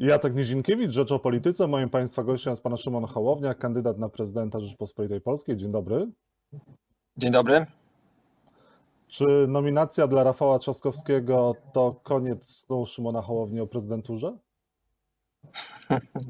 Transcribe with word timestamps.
Jacek 0.00 0.34
Nizinkiewicz, 0.34 0.90
Rzecz 0.90 1.12
o 1.12 1.18
Polityce. 1.18 1.66
Moim 1.66 1.90
Państwa 1.90 2.22
gościem 2.22 2.50
jest 2.50 2.62
Pan 2.62 2.76
Szymon 2.76 3.04
Hołownia, 3.04 3.54
kandydat 3.54 3.98
na 3.98 4.08
prezydenta 4.08 4.60
Rzeczpospolitej 4.60 5.20
Polskiej. 5.20 5.56
Dzień 5.56 5.72
dobry. 5.72 6.10
Dzień 7.16 7.32
dobry. 7.32 7.66
Czy 9.08 9.24
nominacja 9.48 10.06
dla 10.06 10.24
Rafała 10.24 10.58
Trzaskowskiego 10.58 11.54
to 11.72 12.00
koniec 12.02 12.48
snu 12.48 12.86
Szymona 12.86 13.22
Hołowni 13.22 13.60
o 13.60 13.66
prezydenturze? 13.66 14.38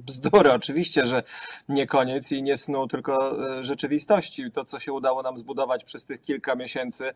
Bzdury, 0.07 0.53
oczywiście, 0.53 1.07
że 1.07 1.23
nie 1.69 1.87
koniec 1.87 2.33
i 2.33 2.43
nie 2.43 2.57
snu, 2.57 2.89
tylko 2.89 3.47
e, 3.59 3.65
rzeczywistości. 3.65 4.53
To, 4.53 4.65
co 4.65 4.79
się 4.79 4.93
udało 4.93 5.23
nam 5.23 5.39
zbudować 5.39 5.85
przez 5.85 6.07
tych 6.07 6.23
kilka 6.23 6.55
miesięcy, 6.55 7.15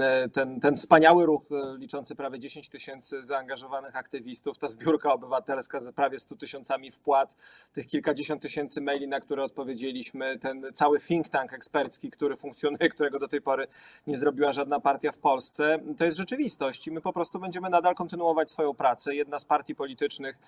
e, 0.00 0.28
ten, 0.28 0.60
ten 0.60 0.76
wspaniały 0.76 1.26
ruch 1.26 1.42
e, 1.50 1.78
liczący 1.78 2.14
prawie 2.14 2.38
10 2.38 2.68
tysięcy 2.68 3.22
zaangażowanych 3.22 3.96
aktywistów, 3.96 4.58
ta 4.58 4.68
zbiórka 4.68 5.12
obywatelska 5.12 5.80
z 5.80 5.92
prawie 5.92 6.18
100 6.18 6.36
tysiącami 6.36 6.90
wpłat, 6.92 7.36
tych 7.72 7.86
kilkadziesiąt 7.86 8.42
tysięcy 8.42 8.80
maili, 8.80 9.08
na 9.08 9.20
które 9.20 9.44
odpowiedzieliśmy, 9.44 10.38
ten 10.38 10.66
cały 10.74 11.00
think 11.00 11.28
tank 11.28 11.52
ekspercki, 11.52 12.10
który 12.10 12.36
funkcjonuje, 12.36 12.88
którego 12.88 13.18
do 13.18 13.28
tej 13.28 13.40
pory 13.40 13.66
nie 14.06 14.16
zrobiła 14.16 14.52
żadna 14.52 14.80
partia 14.80 15.12
w 15.12 15.18
Polsce, 15.18 15.78
to 15.96 16.04
jest 16.04 16.16
rzeczywistość 16.16 16.86
i 16.86 16.90
my 16.90 17.00
po 17.00 17.12
prostu 17.12 17.38
będziemy 17.38 17.70
nadal 17.70 17.94
kontynuować 17.94 18.50
swoją 18.50 18.74
pracę. 18.74 19.14
Jedna 19.14 19.38
z 19.38 19.44
partii 19.44 19.74
politycznych 19.74 20.38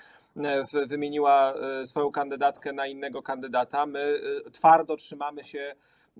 wymieniła 0.87 1.49
E, 1.81 1.87
swoją 1.87 2.11
kandydatkę 2.11 2.73
na 2.73 2.87
innego 2.87 3.23
kandydata. 3.23 3.87
My 3.87 4.21
e, 4.47 4.51
twardo 4.51 4.97
trzymamy 4.97 5.45
się 5.45 5.75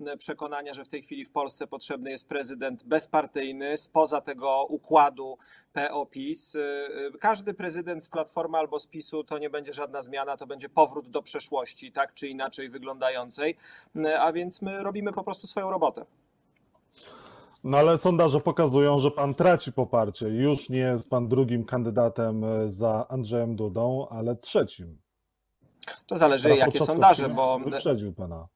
e, 0.05 0.17
przekonania, 0.17 0.73
że 0.73 0.85
w 0.85 0.87
tej 0.87 1.01
chwili 1.01 1.25
w 1.25 1.31
Polsce 1.31 1.67
potrzebny 1.67 2.11
jest 2.11 2.27
prezydent 2.27 2.83
bezpartyjny, 2.83 3.77
spoza 3.77 4.21
tego 4.21 4.65
układu 4.69 5.37
PO-PiS. 5.73 6.57
Każdy 7.19 7.53
prezydent 7.53 8.03
z 8.03 8.09
Platformy 8.09 8.57
albo 8.57 8.79
z 8.79 8.87
PiSu 8.87 9.23
to 9.23 9.37
nie 9.37 9.49
będzie 9.49 9.73
żadna 9.73 10.01
zmiana, 10.01 10.37
to 10.37 10.47
będzie 10.47 10.69
powrót 10.69 11.09
do 11.09 11.21
przeszłości, 11.21 11.91
tak 11.91 12.13
czy 12.13 12.27
inaczej 12.27 12.69
wyglądającej, 12.69 13.55
a 14.19 14.31
więc 14.31 14.61
my 14.61 14.83
robimy 14.83 15.13
po 15.13 15.23
prostu 15.23 15.47
swoją 15.47 15.69
robotę. 15.69 16.05
No 17.63 17.77
ale 17.77 17.97
sondaże 17.97 18.39
pokazują, 18.39 18.99
że 18.99 19.11
pan 19.11 19.35
traci 19.35 19.73
poparcie. 19.73 20.27
Już 20.27 20.69
nie 20.69 20.79
jest 20.79 21.09
pan 21.09 21.27
drugim 21.27 21.65
kandydatem 21.65 22.45
za 22.67 23.05
Andrzejem 23.09 23.55
Dudą, 23.55 24.07
ale 24.09 24.35
trzecim. 24.35 24.97
To 26.07 26.15
zależy, 26.15 26.49
jakie 26.49 26.79
sondaże, 26.79 27.29
bo. 27.29 27.59
Wyprzedził 27.59 28.13
pana. 28.13 28.47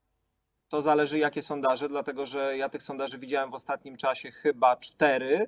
To 0.69 0.81
zależy, 0.81 1.19
jakie 1.19 1.41
sondaże, 1.41 1.89
dlatego 1.89 2.25
że 2.25 2.57
ja 2.57 2.69
tych 2.69 2.83
sondaży 2.83 3.17
widziałem 3.17 3.51
w 3.51 3.53
ostatnim 3.53 3.97
czasie 3.97 4.31
chyba 4.31 4.75
cztery 4.75 5.47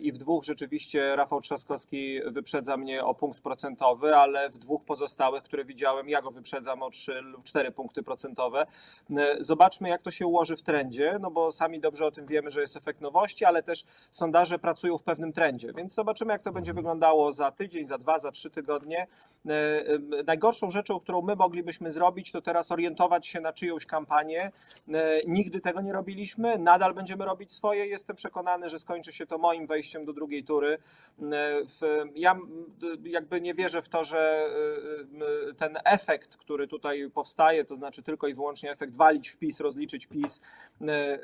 i 0.00 0.12
w 0.12 0.18
dwóch 0.18 0.44
rzeczywiście 0.44 1.16
Rafał 1.16 1.40
Trzaskowski 1.40 2.20
wyprzedza 2.26 2.76
mnie 2.76 3.04
o 3.04 3.14
punkt 3.14 3.40
procentowy, 3.40 4.16
ale 4.16 4.50
w 4.50 4.58
dwóch 4.58 4.84
pozostałych, 4.84 5.42
które 5.42 5.64
widziałem, 5.64 6.08
ja 6.08 6.22
go 6.22 6.30
wyprzedzam 6.30 6.82
o 6.82 6.90
3 6.90 7.20
lub 7.20 7.44
4 7.44 7.72
punkty 7.72 8.02
procentowe. 8.02 8.66
E, 9.16 9.36
zobaczmy, 9.40 9.88
jak 9.88 10.02
to 10.02 10.10
się 10.10 10.26
ułoży 10.26 10.56
w 10.56 10.62
trendzie, 10.62 11.18
no 11.20 11.30
bo 11.30 11.52
sami 11.52 11.80
dobrze 11.80 12.06
o 12.06 12.10
tym 12.10 12.26
wiemy, 12.26 12.50
że 12.50 12.60
jest 12.60 12.76
efekt 12.76 13.00
nowości, 13.00 13.44
ale 13.44 13.62
też 13.62 13.84
sondaże 14.10 14.58
pracują 14.58 14.98
w 14.98 15.02
pewnym 15.02 15.32
trendzie, 15.32 15.72
więc 15.72 15.94
zobaczymy, 15.94 16.32
jak 16.32 16.42
to 16.42 16.52
będzie 16.52 16.74
wyglądało 16.74 17.32
za 17.32 17.50
tydzień, 17.50 17.84
za 17.84 17.98
dwa, 17.98 18.18
za 18.18 18.32
trzy 18.32 18.50
tygodnie. 18.50 19.06
E, 19.46 20.22
najgorszą 20.26 20.70
rzeczą, 20.70 21.00
którą 21.00 21.22
my 21.22 21.36
moglibyśmy 21.36 21.90
zrobić, 21.90 22.32
to 22.32 22.42
teraz 22.42 22.72
orientować 22.72 23.26
się 23.26 23.40
na 23.40 23.52
czyjąś 23.52 23.86
kampanię. 23.86 24.52
Nigdy 25.26 25.60
tego 25.60 25.80
nie 25.80 25.92
robiliśmy, 25.92 26.58
nadal 26.58 26.94
będziemy 26.94 27.24
robić 27.24 27.52
swoje. 27.52 27.86
Jestem 27.86 28.16
przekonany, 28.16 28.68
że 28.68 28.78
skończy 28.78 29.12
się 29.12 29.26
to 29.26 29.38
moim 29.38 29.65
wejściem 29.66 30.04
do 30.04 30.12
drugiej 30.12 30.44
tury. 30.44 30.78
Ja 32.14 32.36
jakby 33.04 33.40
nie 33.40 33.54
wierzę 33.54 33.82
w 33.82 33.88
to, 33.88 34.04
że 34.04 34.48
y, 35.16 35.50
y, 35.50 35.54
ten 35.54 35.78
efekt, 35.84 36.36
który 36.36 36.68
tutaj 36.68 37.10
powstaje, 37.14 37.64
to 37.64 37.76
znaczy 37.76 38.02
tylko 38.02 38.28
i 38.28 38.34
wyłącznie 38.34 38.70
efekt 38.70 38.96
walić 38.96 39.28
w 39.28 39.38
PiS, 39.38 39.60
rozliczyć 39.60 40.06
PiS, 40.06 40.40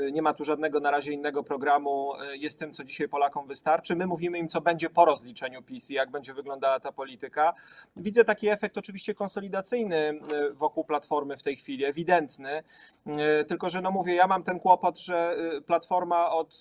y, 0.00 0.12
nie 0.12 0.22
ma 0.22 0.34
tu 0.34 0.44
żadnego 0.44 0.80
na 0.80 0.90
razie 0.90 1.12
innego 1.12 1.44
programu, 1.44 2.12
jest 2.32 2.58
tym, 2.58 2.72
co 2.72 2.84
dzisiaj 2.84 3.08
Polakom 3.08 3.46
wystarczy. 3.46 3.96
My 3.96 4.06
mówimy 4.06 4.38
im, 4.38 4.48
co 4.48 4.60
będzie 4.60 4.90
po 4.90 5.04
rozliczeniu 5.04 5.62
PiS 5.62 5.90
i 5.90 5.94
jak 5.94 6.10
będzie 6.10 6.34
wyglądała 6.34 6.80
ta 6.80 6.92
polityka. 6.92 7.54
Widzę 7.96 8.24
taki 8.24 8.48
efekt 8.48 8.78
oczywiście 8.78 9.14
konsolidacyjny 9.14 10.20
wokół 10.52 10.84
Platformy 10.84 11.36
w 11.36 11.42
tej 11.42 11.56
chwili, 11.56 11.84
ewidentny, 11.84 12.62
tylko 13.48 13.70
że 13.70 13.80
no 13.80 13.90
mówię, 13.90 14.14
ja 14.14 14.26
mam 14.26 14.42
ten 14.42 14.60
kłopot, 14.60 14.98
że 14.98 15.36
Platforma 15.66 16.30
od, 16.30 16.54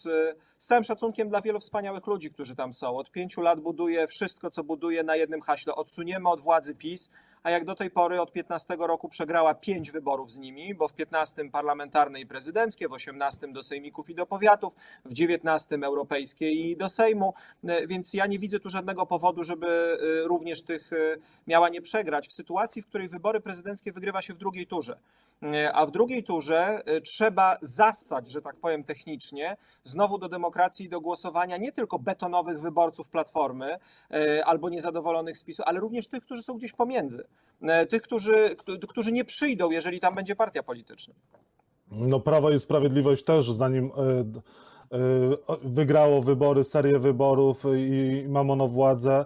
z 0.62 0.68
całym 0.68 0.84
szacunkiem 0.84 1.30
dla 1.30 1.41
wielu 1.41 1.60
wspaniałych 1.61 2.07
ludzi, 2.07 2.31
którzy 2.31 2.55
tam 2.55 2.73
są. 2.73 2.97
Od 2.97 3.11
pięciu 3.11 3.41
lat 3.41 3.59
buduje 3.59 4.07
wszystko, 4.07 4.49
co 4.49 4.63
buduje 4.63 5.03
na 5.03 5.16
jednym 5.16 5.41
haśle. 5.41 5.75
Odsuniemy 5.75 6.29
od 6.29 6.41
władzy 6.41 6.75
PiS, 6.75 7.09
a 7.44 7.50
jak 7.50 7.66
do 7.66 7.75
tej 7.75 7.91
pory 7.91 8.22
od 8.22 8.31
15 8.31 8.75
roku 8.79 9.09
przegrała 9.09 9.53
pięć 9.53 9.91
wyborów 9.91 10.31
z 10.31 10.40
nimi, 10.40 10.75
bo 10.75 10.88
w 10.88 10.94
15 10.94 11.50
parlamentarne 11.50 12.22
i 12.22 12.25
prezydenckie, 12.25 12.88
w 12.88 12.94
18 12.94 13.47
do 13.47 13.63
sejmików 13.63 14.09
i 14.09 14.16
do 14.16 14.25
powiatów, 14.25 14.74
w 15.06 15.13
19 15.13 15.75
europejskie 15.84 16.52
i 16.52 16.78
do 16.78 16.90
Sejmu, 16.90 17.34
e, 17.63 17.88
więc 17.88 18.13
ja 18.13 18.28
nie 18.28 18.40
widzę 18.40 18.59
tu 18.59 18.69
żadnego 18.69 19.06
powodu, 19.06 19.44
żeby 19.44 19.68
e, 19.68 20.28
również 20.28 20.63
tych 20.63 20.94
e, 20.94 20.97
miała 21.47 21.69
nie 21.69 21.81
przegrać 21.81 22.28
w 22.28 22.31
sytuacji, 22.31 22.81
w 22.81 22.88
której 22.88 23.07
wybory 23.07 23.40
prezydenckie 23.40 23.91
wygrywa 23.91 24.22
się 24.22 24.34
w 24.34 24.38
drugiej 24.38 24.68
turze. 24.68 24.97
A 25.73 25.85
w 25.85 25.91
drugiej 25.91 26.23
turze 26.23 26.84
trzeba 27.03 27.58
zassać, 27.62 28.31
że 28.31 28.41
tak 28.41 28.56
powiem 28.56 28.84
technicznie, 28.84 29.58
znowu 29.84 30.18
do 30.18 30.29
demokracji 30.29 30.85
i 30.85 30.90
do 30.90 31.02
głosowania 31.02 31.58
nie 31.58 31.72
tylko 31.72 32.00
betonowych 32.00 32.62
wyborców 32.62 33.09
Platformy 33.09 33.79
albo 34.46 34.69
niezadowolonych 34.69 35.38
z 35.38 35.44
PiSu, 35.44 35.63
ale 35.66 35.79
również 35.79 36.08
tych, 36.08 36.23
którzy 36.23 36.44
są 36.44 36.53
gdzieś 36.53 36.73
pomiędzy. 36.73 37.25
E, 37.62 37.86
tych, 37.86 38.02
którzy, 38.02 38.56
którzy 38.90 39.12
nie 39.12 39.25
przyjdą, 39.25 39.72
jeżeli 39.72 40.00
tam 40.00 40.16
będzie 40.16 40.36
partia 40.36 40.64
polityczna. 40.64 41.14
No 41.92 42.19
Prawo 42.19 42.52
i 42.52 42.59
Sprawiedliwość 42.59 43.24
też, 43.24 43.52
zanim 43.52 43.86
e, 43.86 44.02
e, 44.97 45.58
wygrało 45.64 46.22
wybory, 46.22 46.64
serię 46.64 47.00
wyborów 47.00 47.64
i 47.78 48.25
ma 48.28 48.44
władzę, 48.68 49.25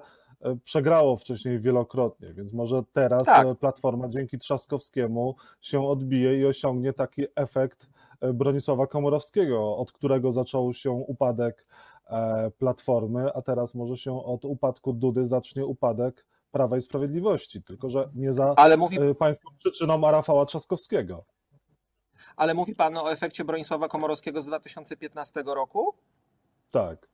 przegrało 0.63 1.17
wcześniej 1.17 1.59
wielokrotnie, 1.59 2.33
więc 2.33 2.53
może 2.53 2.83
teraz 2.93 3.23
tak. 3.23 3.47
Platforma 3.59 4.09
dzięki 4.09 4.39
Trzaskowskiemu 4.39 5.35
się 5.61 5.87
odbije 5.87 6.39
i 6.39 6.45
osiągnie 6.45 6.93
taki 6.93 7.25
efekt 7.35 7.89
Bronisława 8.33 8.87
Komorowskiego, 8.87 9.77
od 9.77 9.91
którego 9.91 10.31
zaczął 10.31 10.73
się 10.73 10.91
upadek 10.91 11.65
Platformy, 12.57 13.33
a 13.33 13.41
teraz 13.41 13.75
może 13.75 13.97
się 13.97 14.23
od 14.23 14.45
upadku 14.45 14.93
Dudy 14.93 15.25
zacznie 15.25 15.65
upadek 15.65 16.25
Prawa 16.55 16.77
i 16.77 16.81
Sprawiedliwości, 16.81 17.63
tylko 17.63 17.89
że 17.89 18.09
nie 18.13 18.33
za 18.33 18.53
Ale 18.57 18.77
mówi... 18.77 19.01
E, 19.01 19.15
pańską 19.15 19.49
przyczyną 19.59 20.11
Rafała 20.11 20.45
Trzaskowskiego. 20.45 21.25
Ale 22.35 22.53
mówi 22.53 22.75
pan 22.75 22.97
o 22.97 23.11
efekcie 23.11 23.45
Bronisława 23.45 23.87
Komorowskiego 23.87 24.41
z 24.41 24.45
2015 24.45 25.43
roku? 25.45 25.93
Tak. 26.71 27.07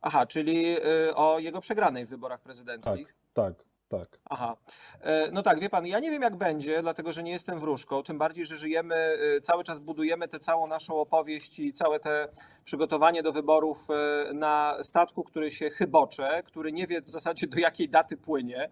Aha, 0.00 0.26
czyli 0.26 0.76
y, 1.08 1.14
o 1.14 1.38
jego 1.38 1.60
przegranej 1.60 2.06
w 2.06 2.08
wyborach 2.08 2.40
prezydenckich. 2.40 3.14
Tak, 3.34 3.54
tak 3.54 3.65
tak. 3.88 4.18
Aha. 4.24 4.56
E, 5.00 5.30
no 5.32 5.42
tak, 5.42 5.60
wie 5.60 5.70
pan, 5.70 5.86
ja 5.86 5.98
nie 6.00 6.10
wiem 6.10 6.22
jak 6.22 6.36
będzie, 6.36 6.82
dlatego 6.82 7.12
że 7.12 7.22
nie 7.22 7.32
jestem 7.32 7.58
wróżką, 7.58 8.02
tym 8.02 8.18
bardziej, 8.18 8.44
że 8.44 8.56
żyjemy, 8.56 8.94
e, 8.94 9.40
cały 9.40 9.64
czas 9.64 9.78
budujemy 9.78 10.28
tę 10.28 10.38
całą 10.38 10.66
naszą 10.66 11.00
opowieść 11.00 11.58
i 11.58 11.72
całe 11.72 12.00
te 12.00 12.28
przygotowanie 12.64 13.22
do 13.22 13.32
wyborów 13.32 13.88
e, 13.90 14.32
na 14.34 14.78
statku, 14.82 15.24
który 15.24 15.50
się 15.50 15.70
chybocze, 15.70 16.42
który 16.42 16.72
nie 16.72 16.86
wie 16.86 17.02
w 17.02 17.10
zasadzie 17.10 17.46
do 17.46 17.58
jakiej 17.58 17.88
daty 17.88 18.16
płynie, 18.16 18.70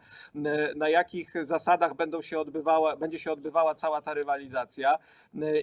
na 0.76 0.88
jakich 0.88 1.44
zasadach 1.44 1.94
będą 1.94 2.22
się 2.22 2.38
odbywała, 2.38 2.96
będzie 2.96 3.18
się 3.18 3.32
odbywała 3.32 3.74
cała 3.74 4.02
ta 4.02 4.14
rywalizacja. 4.14 4.98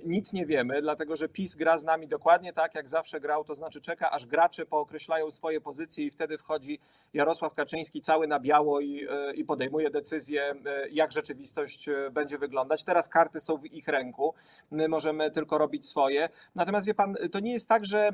Nic 0.05 0.33
nie 0.33 0.45
wiemy, 0.45 0.81
dlatego 0.81 1.15
że 1.15 1.29
PiS 1.29 1.55
gra 1.55 1.77
z 1.77 1.83
nami 1.83 2.07
dokładnie 2.07 2.53
tak, 2.53 2.75
jak 2.75 2.89
zawsze 2.89 3.19
grał, 3.19 3.43
to 3.43 3.55
znaczy 3.55 3.81
czeka, 3.81 4.11
aż 4.11 4.25
gracze 4.25 4.65
pookreślają 4.65 5.31
swoje 5.31 5.61
pozycje 5.61 6.05
i 6.05 6.11
wtedy 6.11 6.37
wchodzi 6.37 6.79
Jarosław 7.13 7.53
Kaczyński 7.53 8.01
cały 8.01 8.27
na 8.27 8.39
biało 8.39 8.79
i, 8.79 9.07
i 9.35 9.40
podejmuje 9.45 9.89
decyzję, 9.89 10.55
e, 10.65 10.89
jak 10.89 11.11
rzeczywistość 11.11 11.89
e, 11.89 12.11
będzie 12.11 12.37
wyglądać. 12.37 12.83
Teraz 12.83 13.09
karty 13.09 13.39
są 13.39 13.57
w 13.57 13.65
ich 13.65 13.87
ręku, 13.87 14.33
my 14.71 14.87
możemy 14.87 15.31
tylko 15.31 15.57
robić 15.57 15.85
swoje. 15.85 16.29
Natomiast 16.55 16.87
wie 16.87 16.93
pan, 16.93 17.15
to 17.31 17.39
nie 17.39 17.53
jest 17.53 17.67
tak, 17.67 17.85
że 17.85 18.07
e, 18.07 18.13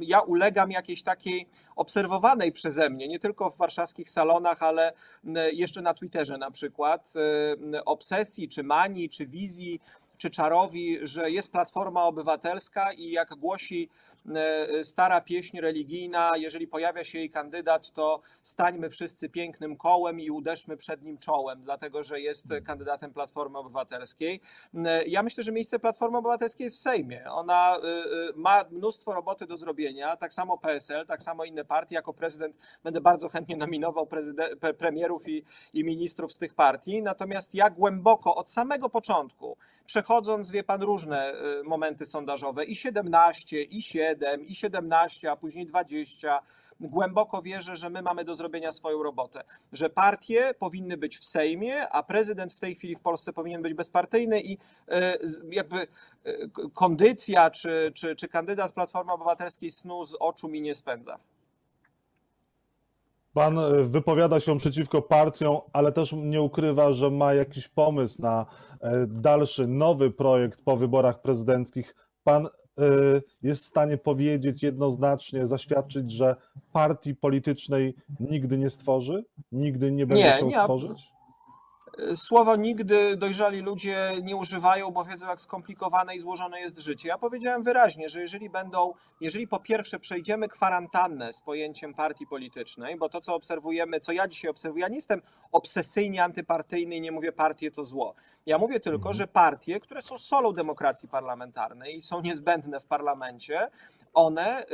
ja 0.00 0.20
ulegam 0.20 0.70
jakiejś 0.70 1.02
takiej 1.02 1.46
obserwowanej 1.76 2.52
przeze 2.52 2.90
mnie, 2.90 3.08
nie 3.08 3.18
tylko 3.18 3.50
w 3.50 3.56
warszawskich 3.56 4.10
salonach, 4.10 4.62
ale 4.62 4.92
jeszcze 5.52 5.82
na 5.82 5.94
Twitterze 5.94 6.38
na 6.38 6.50
przykład, 6.50 7.12
obsesji, 7.84 8.48
czy 8.48 8.62
manii, 8.62 9.08
czy 9.08 9.26
wizji 9.26 9.80
czy 10.18 10.30
czarowi, 10.30 10.98
że 11.02 11.30
jest 11.30 11.52
Platforma 11.52 12.04
Obywatelska 12.04 12.92
i 12.92 13.10
jak 13.10 13.34
głosi 13.34 13.90
stara 14.82 15.20
pieśń 15.20 15.60
religijna, 15.60 16.30
jeżeli 16.36 16.66
pojawia 16.66 17.04
się 17.04 17.18
jej 17.18 17.30
kandydat, 17.30 17.90
to 17.90 18.20
stańmy 18.42 18.90
wszyscy 18.90 19.28
pięknym 19.28 19.76
kołem 19.76 20.20
i 20.20 20.30
uderzmy 20.30 20.76
przed 20.76 21.02
nim 21.02 21.18
czołem, 21.18 21.60
dlatego 21.60 22.02
że 22.02 22.20
jest 22.20 22.46
kandydatem 22.66 23.12
Platformy 23.12 23.58
Obywatelskiej. 23.58 24.40
E, 24.84 25.04
ja 25.04 25.22
myślę, 25.22 25.44
że 25.44 25.52
miejsce 25.52 25.78
Platformy 25.78 26.18
Obywatelskiej 26.18 26.64
jest 26.64 26.76
w 26.76 26.80
Sejmie. 26.80 27.24
Ona 27.30 27.76
ma 28.34 28.64
mnóstwo 28.70 29.14
roboty 29.14 29.46
do 29.46 29.56
zrobienia, 29.56 30.16
tak 30.16 30.32
samo 30.32 30.58
PSL, 30.58 31.06
tak 31.06 31.22
samo 31.22 31.44
inne 31.44 31.64
partie. 31.64 31.94
Jako 31.94 32.12
prezydent 32.12 32.56
będę 32.84 33.00
bardzo 33.00 33.28
chętnie 33.28 33.56
nominował 33.56 34.08
premierów 34.78 35.28
i, 35.28 35.44
i 35.72 35.84
ministrów 35.84 36.32
z 36.32 36.38
tych 36.38 36.54
partii. 36.54 37.02
Natomiast 37.02 37.54
ja 37.54 37.70
głęboko 37.70 38.34
od 38.34 38.50
samego 38.50 38.90
początku, 38.90 39.56
przechodząc, 39.86 40.50
wie 40.50 40.64
pan, 40.64 40.82
różne 40.82 41.32
momenty 41.64 42.06
sondażowe, 42.06 42.64
i 42.64 42.76
17, 42.76 43.62
i 43.62 43.82
7, 43.82 44.13
i 44.46 44.54
17, 44.54 45.30
a 45.30 45.36
później 45.36 45.66
20, 45.66 46.40
głęboko 46.80 47.42
wierzę, 47.42 47.76
że 47.76 47.90
my 47.90 48.02
mamy 48.02 48.24
do 48.24 48.34
zrobienia 48.34 48.70
swoją 48.70 49.02
robotę, 49.02 49.44
że 49.72 49.90
partie 49.90 50.54
powinny 50.58 50.96
być 50.96 51.18
w 51.18 51.24
Sejmie, 51.24 51.88
a 51.88 52.02
prezydent 52.02 52.52
w 52.52 52.60
tej 52.60 52.74
chwili 52.74 52.96
w 52.96 53.00
Polsce 53.00 53.32
powinien 53.32 53.62
być 53.62 53.74
bezpartyjny 53.74 54.40
i 54.40 54.52
y, 54.52 54.58
jakby 55.50 55.86
y, 56.26 56.50
kondycja 56.74 57.50
czy, 57.50 57.92
czy, 57.94 58.16
czy 58.16 58.28
kandydat 58.28 58.72
Platformy 58.72 59.12
Obywatelskiej 59.12 59.70
snu 59.70 60.04
z 60.04 60.16
oczu 60.20 60.48
mi 60.48 60.60
nie 60.60 60.74
spędza. 60.74 61.18
Pan 63.34 63.58
e, 63.58 63.82
wypowiada 63.82 64.40
się 64.40 64.58
przeciwko 64.58 65.02
partiom, 65.02 65.60
ale 65.72 65.92
też 65.92 66.12
nie 66.12 66.42
ukrywa, 66.42 66.92
że 66.92 67.10
ma 67.10 67.34
jakiś 67.34 67.68
pomysł 67.68 68.22
na 68.22 68.46
e, 68.80 69.06
dalszy, 69.06 69.66
nowy 69.66 70.10
projekt 70.10 70.64
po 70.64 70.76
wyborach 70.76 71.20
prezydenckich. 71.20 71.94
Pan 72.24 72.46
e, 72.46 72.50
jest 73.42 73.64
w 73.64 73.66
stanie 73.66 73.98
powiedzieć 73.98 74.62
jednoznacznie, 74.62 75.46
zaświadczyć, 75.46 76.10
że 76.10 76.36
partii 76.72 77.14
politycznej 77.14 77.94
nigdy 78.20 78.58
nie 78.58 78.70
stworzy? 78.70 79.24
Nigdy 79.52 79.92
nie 79.92 80.06
będzie 80.06 80.30
chciał 80.30 80.50
stworzyć? 80.50 81.14
Słowa 82.14 82.56
nigdy 82.56 83.16
dojrzali 83.16 83.60
ludzie 83.60 84.12
nie 84.22 84.36
używają, 84.36 84.90
bo 84.90 85.04
wiedzą, 85.04 85.28
jak 85.28 85.40
skomplikowane 85.40 86.14
i 86.14 86.18
złożone 86.18 86.60
jest 86.60 86.78
życie. 86.78 87.08
Ja 87.08 87.18
powiedziałem 87.18 87.62
wyraźnie, 87.62 88.08
że 88.08 88.20
jeżeli 88.20 88.50
będą, 88.50 88.94
jeżeli 89.20 89.48
po 89.48 89.60
pierwsze 89.60 89.98
przejdziemy 89.98 90.48
kwarantannę 90.48 91.32
z 91.32 91.40
pojęciem 91.40 91.94
partii 91.94 92.26
politycznej, 92.26 92.96
bo 92.96 93.08
to, 93.08 93.20
co 93.20 93.34
obserwujemy, 93.34 94.00
co 94.00 94.12
ja 94.12 94.28
dzisiaj 94.28 94.50
obserwuję, 94.50 94.82
ja 94.82 94.88
nie 94.88 94.94
jestem 94.94 95.22
obsesyjnie 95.52 96.24
antypartyjny 96.24 96.96
i 96.96 97.00
nie 97.00 97.12
mówię 97.12 97.32
partie 97.32 97.70
to 97.70 97.84
zło. 97.84 98.14
Ja 98.46 98.58
mówię 98.58 98.80
tylko, 98.80 98.96
mhm. 98.96 99.14
że 99.14 99.26
partie, 99.26 99.80
które 99.80 100.02
są 100.02 100.18
solą 100.18 100.52
demokracji 100.52 101.08
parlamentarnej 101.08 101.96
i 101.96 102.02
są 102.02 102.20
niezbędne 102.20 102.80
w 102.80 102.86
parlamencie, 102.86 103.68
one 104.14 104.64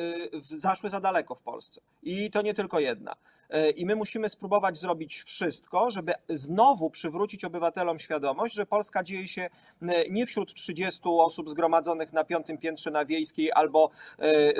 y, 0.53 0.57
zaszły 0.57 0.91
za 0.91 1.01
daleko 1.01 1.35
w 1.35 1.43
Polsce. 1.43 1.81
I 2.03 2.31
to 2.31 2.43
nie 2.43 2.55
tylko 2.55 2.81
jedna. 2.81 3.13
Y, 3.55 3.71
I 3.71 3.87
my 3.87 3.97
musimy 3.97 4.29
spróbować 4.29 4.79
zrobić 4.79 5.23
wszystko, 5.23 5.91
żeby 5.91 6.15
znowu 6.29 6.91
przywrócić 6.91 7.45
obywatelom 7.45 7.99
świadomość, 7.99 8.55
że 8.55 8.67
Polska 8.67 9.03
dzieje 9.03 9.29
się 9.29 9.51
y, 9.83 9.87
nie 10.11 10.27
wśród 10.27 10.55
30 10.55 11.01
osób 11.05 11.51
zgromadzonych 11.51 12.13
na 12.13 12.25
piątym 12.25 12.59
piętrze 12.59 12.91
na 12.91 13.05
Wiejskiej 13.05 13.53
albo 13.53 13.91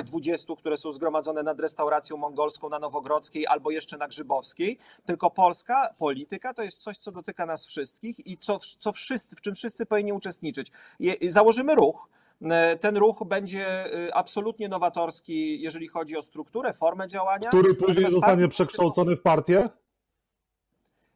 20, 0.05 0.55
które 0.55 0.77
są 0.77 0.93
zgromadzone 0.93 1.43
nad 1.43 1.59
restauracją 1.59 2.17
mongolską 2.17 2.69
na 2.69 2.79
Nowogrodzkiej 2.79 3.47
albo 3.47 3.71
jeszcze 3.71 3.97
na 3.97 4.07
Grzybowskiej, 4.07 4.77
tylko 5.05 5.29
Polska, 5.29 5.93
polityka 5.97 6.53
to 6.53 6.63
jest 6.63 6.77
coś, 6.77 6.97
co 6.97 7.11
dotyka 7.11 7.45
nas 7.45 7.65
wszystkich 7.65 8.27
i 8.27 8.37
co, 8.37 8.59
co 8.59 8.91
wszyscy, 8.91 9.35
w 9.35 9.41
czym 9.41 9.55
wszyscy 9.55 9.85
powinni 9.85 10.13
uczestniczyć. 10.13 10.71
Założymy 11.29 11.75
ruch, 11.75 12.09
E, 12.11 12.20
ten 12.79 12.97
ruch 12.97 13.23
będzie 13.27 13.67
e, 14.07 14.15
absolutnie 14.15 14.69
nowatorski, 14.69 15.61
jeżeli 15.61 15.87
chodzi 15.87 16.17
o 16.17 16.21
strukturę, 16.21 16.73
formę 16.73 17.07
działania. 17.07 17.49
Który 17.49 17.75
później 17.75 18.09
zostanie 18.09 18.47
przekształcony 18.47 19.15
w 19.15 19.21
partię? 19.21 19.69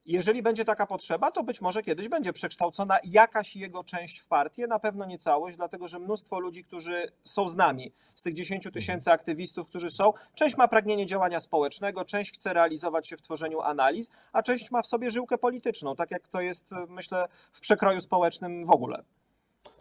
Jeżeli 0.06 0.44
będzie 0.44 0.66
taka 0.66 0.86
potrzeba, 0.86 1.32
to 1.32 1.44
być 1.44 1.62
może 1.62 1.84
kiedyś 1.84 2.10
będzie 2.10 2.34
przekształcona 2.34 2.98
jakaś 3.04 3.56
jego 3.56 3.84
część 3.84 4.20
w 4.20 4.28
partię, 4.28 4.68
na 4.68 4.80
pewno 4.80 5.06
nie 5.06 5.18
całość, 5.18 5.56
dlatego 5.56 5.88
że 5.88 6.00
mnóstwo 6.00 6.40
ludzi, 6.40 6.64
którzy 6.64 7.12
są 7.24 7.50
z 7.50 7.56
nami, 7.56 7.94
z 8.16 8.24
tych 8.24 8.34
10 8.34 8.68
tysięcy 8.74 9.12
aktywistów, 9.12 9.68
którzy 9.68 9.90
są, 9.90 10.14
część 10.36 10.58
ma 10.58 10.68
pragnienie 10.68 11.06
działania 11.06 11.40
społecznego, 11.40 12.06
część 12.06 12.34
chce 12.34 12.54
realizować 12.54 13.08
się 13.08 13.18
w 13.18 13.22
tworzeniu 13.22 13.62
analiz, 13.62 14.12
a 14.34 14.44
część 14.44 14.72
ma 14.72 14.82
w 14.82 14.88
sobie 14.88 15.12
żyłkę 15.12 15.38
polityczną, 15.38 15.96
tak 15.96 16.12
jak 16.12 16.28
to 16.28 16.42
jest, 16.42 16.72
myślę, 16.90 17.28
w 17.52 17.60
przekroju 17.60 18.02
społecznym 18.02 18.66
w 18.66 18.72
ogóle. 18.72 19.04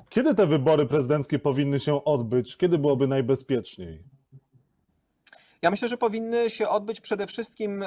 Kiedy 0.08 0.34
te 0.34 0.46
wybory 0.46 0.86
prezydenckie 0.86 1.38
powinny 1.38 1.80
się 1.80 2.04
odbyć? 2.04 2.56
Kiedy 2.56 2.78
byłoby 2.78 3.06
najbezpieczniej? 3.06 4.02
Ja 5.64 5.70
myślę, 5.70 5.88
że 5.88 5.96
powinny 5.96 6.50
się 6.50 6.68
odbyć 6.68 7.00
przede 7.00 7.26
wszystkim, 7.26 7.84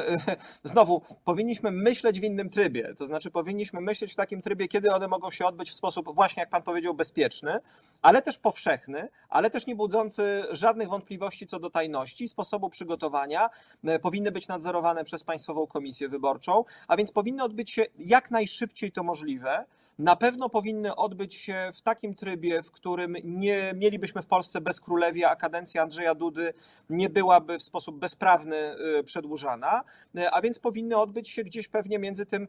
znowu, 0.63 1.01
powinniśmy 1.25 1.71
myśleć 1.71 2.19
w 2.19 2.23
innym 2.23 2.49
trybie. 2.49 2.93
To 2.97 3.05
znaczy, 3.05 3.31
powinniśmy 3.31 3.81
myśleć 3.81 4.13
w 4.13 4.15
takim 4.15 4.41
trybie, 4.41 4.67
kiedy 4.67 4.91
one 4.91 5.07
mogą 5.07 5.31
się 5.31 5.45
odbyć 5.45 5.69
w 5.69 5.73
sposób, 5.73 6.15
właśnie 6.15 6.41
jak 6.41 6.49
Pan 6.49 6.63
powiedział, 6.63 6.93
bezpieczny, 6.93 7.59
ale 8.01 8.21
też 8.21 8.37
powszechny, 8.37 9.09
ale 9.29 9.49
też 9.49 9.67
nie 9.67 9.75
budzący 9.75 10.43
żadnych 10.51 10.89
wątpliwości 10.89 11.47
co 11.47 11.59
do 11.59 11.69
tajności, 11.69 12.27
sposobu 12.27 12.69
przygotowania. 12.69 13.49
E, 13.83 13.99
powinny 13.99 14.31
być 14.31 14.47
nadzorowane 14.47 15.03
przez 15.03 15.23
Państwową 15.23 15.67
Komisję 15.67 16.09
Wyborczą, 16.09 16.63
a 16.87 16.97
więc 16.97 17.11
powinny 17.11 17.43
odbyć 17.43 17.71
się 17.71 17.85
jak 17.99 18.31
najszybciej 18.31 18.91
to 18.91 19.03
możliwe 19.03 19.65
na 19.99 20.15
pewno 20.15 20.49
powinny 20.49 20.95
odbyć 20.95 21.35
się 21.35 21.71
w 21.73 21.81
takim 21.81 22.15
trybie, 22.15 22.63
w 22.63 22.71
którym 22.71 23.15
nie 23.23 23.71
mielibyśmy 23.75 24.21
w 24.21 24.27
Polsce 24.27 24.61
bezkrólewia, 24.61 25.29
a 25.29 25.35
kadencja 25.35 25.81
Andrzeja 25.81 26.15
Dudy 26.15 26.53
nie 26.89 27.09
byłaby 27.09 27.57
w 27.57 27.63
sposób 27.63 27.99
bezprawny 27.99 28.75
y, 28.99 29.03
przedłużana, 29.03 29.83
y, 30.17 30.31
a 30.31 30.41
więc 30.41 30.59
powinny 30.59 30.97
odbyć 30.97 31.29
się 31.29 31.43
gdzieś 31.43 31.67
pewnie 31.67 31.99
między 31.99 32.25
tym, 32.25 32.43
y, 32.43 32.47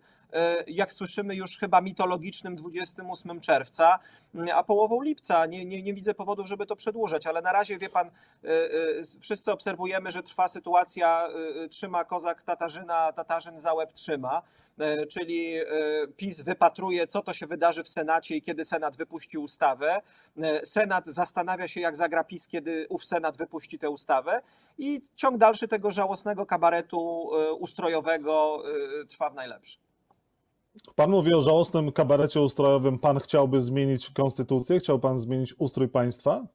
jak 0.66 0.92
słyszymy 0.92 1.34
już 1.34 1.58
chyba 1.58 1.80
mitologicznym 1.80 2.56
28 2.56 3.40
czerwca, 3.40 3.98
a 4.54 4.62
połową 4.62 5.02
lipca. 5.02 5.46
Nie, 5.46 5.64
nie, 5.64 5.82
nie 5.82 5.94
widzę 5.94 6.14
powodów, 6.14 6.48
żeby 6.48 6.66
to 6.66 6.76
przedłużać, 6.76 7.26
ale 7.26 7.42
na 7.42 7.52
razie 7.52 7.78
wie 7.78 7.88
pan, 7.88 8.10
wszyscy 9.20 9.52
obserwujemy, 9.52 10.10
że 10.10 10.22
trwa 10.22 10.48
sytuacja, 10.48 11.28
trzyma 11.70 12.04
kozak 12.04 12.42
Tatarzyna, 12.42 13.12
Tatarzyn 13.12 13.60
za 13.60 13.74
łeb 13.74 13.92
trzyma. 13.92 14.42
E, 14.78 15.06
czyli 15.06 15.56
e, 15.56 15.64
PiS 16.16 16.40
wypatruje, 16.40 17.06
co 17.06 17.22
to 17.22 17.32
się 17.32 17.46
wydarzy 17.46 17.82
w 17.82 17.88
Senacie 17.88 18.36
i 18.36 18.42
kiedy 18.42 18.64
Senat 18.64 18.96
wypuści 18.96 19.38
ustawę. 19.38 20.02
E, 20.38 20.66
Senat 20.66 21.06
zastanawia 21.06 21.68
się, 21.68 21.80
jak 21.80 21.96
zagra 21.96 22.24
PiS, 22.24 22.48
kiedy 22.48 22.86
ów 22.88 23.04
Senat 23.04 23.36
wypuści 23.36 23.78
tę 23.78 23.90
ustawę. 23.90 24.42
I 24.78 25.00
ciąg 25.14 25.38
dalszy 25.38 25.68
tego 25.68 25.90
żałosnego 25.90 26.46
kabaretu 26.46 27.30
ustrojowego 27.58 28.62
trwa 29.08 29.30
w 29.30 29.34
najlepszy. 29.34 29.78
Pan 30.94 31.10
mówi 31.10 31.34
o 31.34 31.40
żałosnym 31.40 31.92
kabarecie 31.92 32.40
ustrojowym. 32.40 32.98
Pan 32.98 33.18
chciałby 33.18 33.60
zmienić 33.60 34.10
konstytucję? 34.10 34.78
Chciał 34.78 34.98
pan 34.98 35.18
zmienić 35.18 35.54
ustrój 35.58 35.88
państwa? 35.88 36.46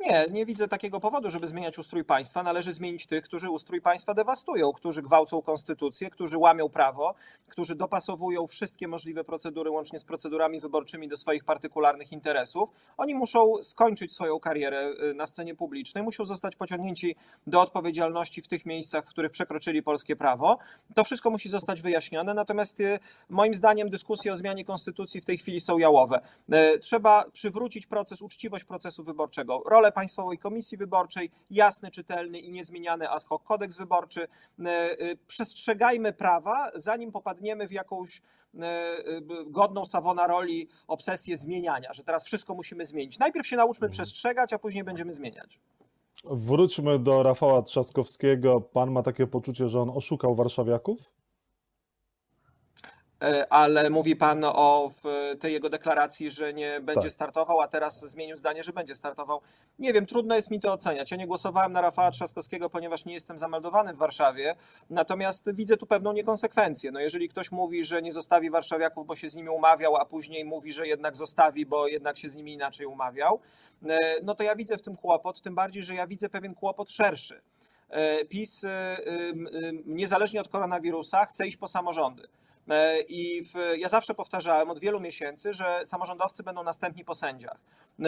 Nie, 0.00 0.26
nie 0.30 0.46
widzę 0.46 0.68
takiego 0.68 1.00
powodu, 1.00 1.30
żeby 1.30 1.46
zmieniać 1.46 1.78
ustrój 1.78 2.04
państwa. 2.04 2.42
Należy 2.42 2.72
zmienić 2.72 3.06
tych, 3.06 3.24
którzy 3.24 3.50
ustrój 3.50 3.80
państwa 3.80 4.14
dewastują, 4.14 4.72
którzy 4.72 5.02
gwałcą 5.02 5.42
konstytucję, 5.42 6.10
którzy 6.10 6.38
łamią 6.38 6.68
prawo, 6.68 7.14
którzy 7.48 7.74
dopasowują 7.74 8.46
wszystkie 8.46 8.88
możliwe 8.88 9.24
procedury, 9.24 9.70
łącznie 9.70 9.98
z 9.98 10.04
procedurami 10.04 10.60
wyborczymi, 10.60 11.08
do 11.08 11.16
swoich 11.16 11.44
partykularnych 11.44 12.12
interesów. 12.12 12.70
Oni 12.96 13.14
muszą 13.14 13.62
skończyć 13.62 14.12
swoją 14.12 14.40
karierę 14.40 14.92
y, 15.10 15.14
na 15.14 15.26
scenie 15.26 15.54
publicznej, 15.54 16.04
muszą 16.04 16.24
zostać 16.24 16.56
pociągnięci 16.56 17.16
do 17.46 17.60
odpowiedzialności 17.60 18.42
w 18.42 18.48
tych 18.48 18.66
miejscach, 18.66 19.06
w 19.06 19.08
których 19.08 19.32
przekroczyli 19.32 19.82
polskie 19.82 20.16
prawo. 20.16 20.58
To 20.94 21.04
wszystko 21.04 21.30
musi 21.30 21.48
zostać 21.48 21.82
wyjaśnione, 21.82 22.34
natomiast 22.34 22.80
y, 22.80 22.98
moim 23.28 23.54
zdaniem 23.54 23.90
dyskusje 23.90 24.32
o 24.32 24.36
zmianie 24.36 24.64
konstytucji 24.64 25.20
w 25.20 25.24
tej 25.24 25.38
chwili 25.38 25.60
są 25.60 25.78
jałowe. 25.78 26.20
Y, 26.74 26.78
trzeba 26.78 27.24
przywrócić 27.32 27.86
proces, 27.86 28.22
uczciwość 28.22 28.64
procesu 28.64 29.04
wyborczego. 29.04 29.62
Rolę 29.66 29.89
Państwowej 29.92 30.38
Komisji 30.38 30.78
Wyborczej, 30.78 31.30
jasny, 31.50 31.90
czytelny 31.90 32.38
i 32.38 32.50
niezmieniany 32.50 33.08
ad 33.08 33.24
hoc 33.24 33.42
kodeks 33.44 33.76
wyborczy. 33.76 34.22
E, 34.22 34.68
e, 34.68 34.96
przestrzegajmy 35.26 36.12
prawa, 36.12 36.70
zanim 36.74 37.12
popadniemy 37.12 37.68
w 37.68 37.72
jakąś 37.72 38.22
e, 38.60 38.86
godną 39.46 39.86
Sawona 39.86 40.26
roli 40.26 40.68
obsesję 40.88 41.36
zmieniania, 41.36 41.92
że 41.92 42.04
teraz 42.04 42.24
wszystko 42.24 42.54
musimy 42.54 42.84
zmienić. 42.84 43.18
Najpierw 43.18 43.46
się 43.46 43.56
nauczmy 43.56 43.86
mhm. 43.86 43.92
przestrzegać, 43.92 44.52
a 44.52 44.58
później 44.58 44.84
będziemy 44.84 45.14
zmieniać. 45.14 45.60
Wróćmy 46.24 46.98
do 46.98 47.22
Rafała 47.22 47.62
Trzaskowskiego. 47.62 48.60
Pan 48.60 48.90
ma 48.90 49.02
takie 49.02 49.26
poczucie, 49.26 49.68
że 49.68 49.80
on 49.80 49.90
oszukał 49.90 50.34
warszawiaków? 50.34 51.19
E, 53.22 53.52
ale 53.52 53.90
mówi 53.90 54.16
pan 54.16 54.44
o 54.44 54.90
tej 55.40 55.52
jego 55.52 55.70
deklaracji, 55.70 56.30
że 56.30 56.54
nie 56.54 56.80
będzie 56.80 57.02
Tak. 57.02 57.12
startował, 57.12 57.60
a 57.60 57.68
teraz 57.68 58.00
zmienił 58.00 58.36
zdanie, 58.36 58.62
że 58.62 58.72
będzie 58.72 58.94
startował. 58.94 59.40
Nie 59.78 59.92
wiem, 59.92 60.06
trudno 60.06 60.34
jest 60.34 60.50
mi 60.50 60.60
to 60.60 60.72
oceniać. 60.72 61.10
Ja 61.10 61.16
nie 61.16 61.26
głosowałem 61.26 61.72
na 61.72 61.80
Rafała 61.80 62.10
Trzaskowskiego, 62.10 62.70
ponieważ 62.70 63.04
nie 63.04 63.14
jestem 63.14 63.38
zameldowany 63.38 63.94
w 63.94 63.96
Warszawie, 63.96 64.56
natomiast 64.90 65.54
widzę 65.54 65.76
tu 65.76 65.86
pewną 65.86 66.12
niekonsekwencję. 66.12 66.92
No 66.92 67.00
jeżeli 67.00 67.28
ktoś 67.28 67.52
mówi, 67.52 67.84
że 67.84 68.02
nie 68.02 68.12
zostawi 68.12 68.50
warszawiaków, 68.50 69.06
bo 69.06 69.16
się 69.16 69.28
z 69.28 69.36
nimi 69.36 69.48
umawiał, 69.48 69.96
a 69.96 70.04
później 70.04 70.44
mówi, 70.44 70.72
że 70.72 70.86
jednak 70.86 71.16
zostawi, 71.16 71.66
bo 71.66 71.86
jednak 71.86 72.16
się 72.16 72.28
z 72.28 72.36
nimi 72.36 72.52
inaczej 72.52 72.86
umawiał, 72.86 73.40
e, 73.88 73.98
no 74.22 74.34
to 74.34 74.42
ja 74.42 74.56
widzę 74.56 74.76
w 74.76 74.82
tym 74.82 74.96
kłopot, 74.96 75.40
tym 75.40 75.54
bardziej, 75.54 75.82
że 75.82 75.94
ja 75.94 76.06
widzę 76.06 76.28
pewien 76.28 76.54
kłopot 76.54 76.90
szerszy. 76.90 77.40
E, 77.88 78.24
PiS, 78.24 78.66
niezależnie 79.86 80.40
od 80.40 80.48
koronawirusa, 80.48 81.24
chce 81.24 81.46
iść 81.46 81.56
po 81.56 81.68
samorządy. 81.68 82.28
E, 82.68 83.00
I 83.00 83.44
w, 83.44 83.54
ja 83.76 83.88
zawsze 83.88 84.14
powtarzałem 84.14 84.70
od 84.70 84.78
wielu 84.78 85.00
miesięcy, 85.00 85.52
że 85.52 85.80
samorządowcy 85.84 86.42
będą 86.42 86.62
następni 86.62 87.04
po 87.04 87.14
sędziach. 87.14 87.58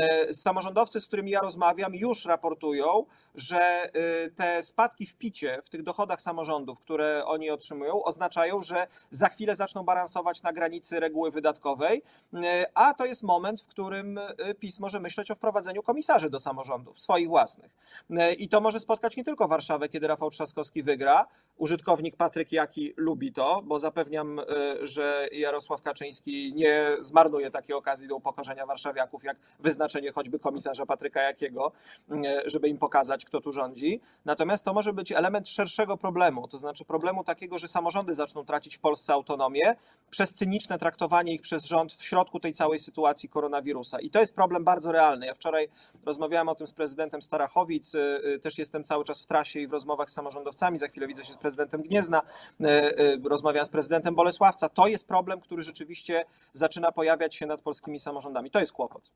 E, 0.01 0.33
samorządowcy, 0.33 1.01
z 1.01 1.07
którymi 1.07 1.31
ja 1.31 1.41
rozmawiam, 1.41 1.95
już 1.95 2.25
raportują, 2.25 3.07
że 3.35 3.61
e, 3.61 3.91
te 4.31 4.63
spadki 4.63 5.07
w 5.07 5.17
picie, 5.17 5.61
w 5.65 5.71
tych 5.71 5.83
dochodach 5.83 6.21
samorządów, 6.21 6.81
które 6.81 7.25
oni 7.25 7.51
otrzymują, 7.51 8.05
oznaczają, 8.05 8.61
że 8.61 8.87
za 9.11 9.29
chwilę 9.29 9.55
zaczną 9.55 9.83
balansować 9.83 10.43
na 10.43 10.53
granicy 10.53 11.01
reguły 11.01 11.31
wydatkowej, 11.31 12.03
a 12.75 12.95
to 12.95 13.05
jest 13.05 13.23
moment, 13.23 13.61
w 13.61 13.67
którym 13.67 14.21
PiS 14.59 14.81
może 14.81 15.01
myśleć 15.01 15.31
o 15.31 15.35
wprowadzeniu 15.35 15.83
komisarzy 15.83 16.31
do 16.31 16.39
samorządów, 16.39 17.01
swoich 17.01 17.29
własnych. 17.29 17.71
I 18.39 18.49
to 18.49 18.61
może 18.61 18.81
spotkać 18.81 19.17
nie 19.17 19.25
tylko 19.25 19.49
Warszawę, 19.49 19.89
kiedy 19.89 20.07
Rafał 20.07 20.31
Trzaskowski 20.31 20.83
wygra. 20.83 21.27
Użytkownik 21.59 22.17
Patryk 22.17 22.53
Jaki 22.53 22.93
lubi 22.97 23.33
to, 23.33 23.63
bo 23.65 23.79
zapewniam, 23.79 24.41
że 24.83 25.29
Jarosław 25.33 25.83
Kaczyński 25.83 26.53
nie 26.55 26.97
zmarnuje 27.01 27.51
takiej 27.51 27.77
okazji 27.77 28.09
do 28.09 28.17
upokorzenia 28.17 28.67
warszawiaków, 28.67 29.25
jak 29.25 29.37
wyznaczenie 29.61 30.13
choćby 30.13 30.39
komisarza 30.39 30.87
Patryka 30.87 31.23
Jakiego, 31.23 31.73
żeby 32.47 32.69
im 32.69 32.79
pokazać, 32.79 33.25
kto 33.25 33.41
tu 33.41 33.53
rządzi. 33.53 34.01
Natomiast 34.25 34.65
to 34.65 34.75
może 34.75 34.93
być 34.93 35.13
element 35.13 35.49
szerszego 35.49 35.97
problemu, 35.97 36.49
to 36.49 36.59
znaczy 36.59 36.85
problemu 36.85 37.25
takiego, 37.25 37.59
że 37.59 37.69
samorządy 37.69 38.15
zaczną 38.15 38.45
tracić 38.45 38.77
w 38.77 38.81
Polsce 38.81 39.13
autonomię 39.13 39.77
przez 40.11 40.35
cyniczne 40.35 40.79
traktowanie 40.79 41.35
ich 41.35 41.43
przez 41.43 41.65
rząd 41.65 41.93
w 41.93 42.05
środku 42.05 42.41
tej 42.41 42.53
całej 42.53 42.79
sytuacji 42.79 43.29
koronawirusa. 43.29 44.01
I 44.01 44.11
to 44.11 44.21
jest 44.21 44.35
problem 44.35 44.65
bardzo 44.65 44.93
realny. 44.93 45.27
Ja 45.27 45.35
wczoraj 45.35 45.69
rozmawiałem 46.07 46.49
o 46.49 46.55
tym 46.55 46.67
z 46.67 46.73
prezydentem 46.73 47.23
Starachowic, 47.23 47.93
też 48.43 48.59
jestem 48.59 48.85
cały 48.85 49.05
czas 49.05 49.23
w 49.23 49.27
trasie 49.27 49.61
i 49.61 49.67
w 49.67 49.73
rozmowach 49.73 50.11
z 50.11 50.13
samorządowcami, 50.13 50.79
za 50.79 50.89
chwilę 50.89 51.07
widzę 51.07 51.25
się 51.25 51.33
z 51.33 51.37
prezydentem 51.37 51.83
Gniezna, 51.83 52.23
rozmawiałem 53.25 53.67
z 53.67 53.69
prezydentem 53.69 54.15
Bolesława 54.15 54.32
To 54.75 54.87
jest 54.87 55.09
problem, 55.09 55.41
który 55.41 55.63
rzeczywiście 55.63 56.25
zaczyna 56.53 56.93
pojawiać 56.93 57.35
się 57.35 57.47
nad 57.47 57.61
polskimi 57.61 57.99
samorządami. 57.99 58.51
To 58.51 58.61
jest 58.61 58.73
kłopot. 58.73 59.11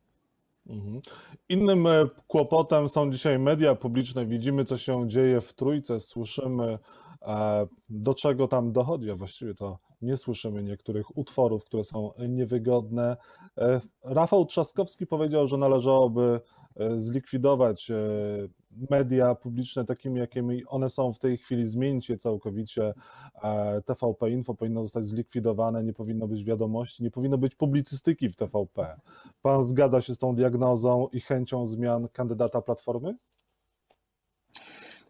Mhm. 0.69 1.01
Innym 1.49 1.87
e, 1.87 2.07
kłopotem 2.27 2.89
są 2.89 3.11
dzisiaj 3.11 3.39
media 3.39 3.75
publiczne. 3.75 4.27
Widzimy, 4.27 4.65
co 4.65 4.79
się 4.79 5.09
dzieje 5.09 5.41
w 5.41 5.53
trójce, 5.53 6.01
słyszymy, 6.01 6.79
e, 7.23 7.67
do 7.89 8.15
czego 8.15 8.49
tam 8.49 8.73
dochodzi, 8.73 9.11
a 9.11 9.17
właściwie 9.17 9.55
to 9.55 9.79
nie 10.03 10.17
słyszymy 10.17 10.63
niektórych 10.63 11.19
utworów, 11.19 11.65
które 11.65 11.85
są 11.85 12.13
niewygodne. 12.29 13.17
E, 13.59 13.81
Rafał 14.05 14.47
Trzaskowski 14.47 15.07
powiedział, 15.07 15.47
że 15.47 15.57
należałoby 15.57 16.41
zlikwidować 16.97 17.91
media 18.91 19.35
publiczne 19.35 19.85
takimi, 19.85 20.21
jakimi 20.21 20.65
one 20.67 20.91
są 20.91 21.13
w 21.13 21.19
tej 21.19 21.39
chwili, 21.39 21.67
zmienić 21.67 22.09
je 22.09 22.19
całkowicie. 22.19 22.95
TVP 23.87 24.31
Info 24.31 24.55
powinno 24.55 24.83
zostać 24.83 25.07
zlikwidowane, 25.07 25.85
nie 25.85 25.93
powinno 25.93 26.29
być 26.29 26.45
wiadomości, 26.45 27.03
nie 27.03 27.11
powinno 27.11 27.39
być 27.39 27.55
publicystyki 27.55 28.29
w 28.29 28.37
TVP. 28.37 29.01
Pan 29.43 29.65
zgadza 29.65 30.01
się 30.01 30.15
z 30.15 30.19
tą 30.19 30.35
diagnozą 30.35 31.09
i 31.13 31.21
chęcią 31.21 31.67
zmian 31.67 32.09
kandydata 32.13 32.63
Platformy? 32.63 33.17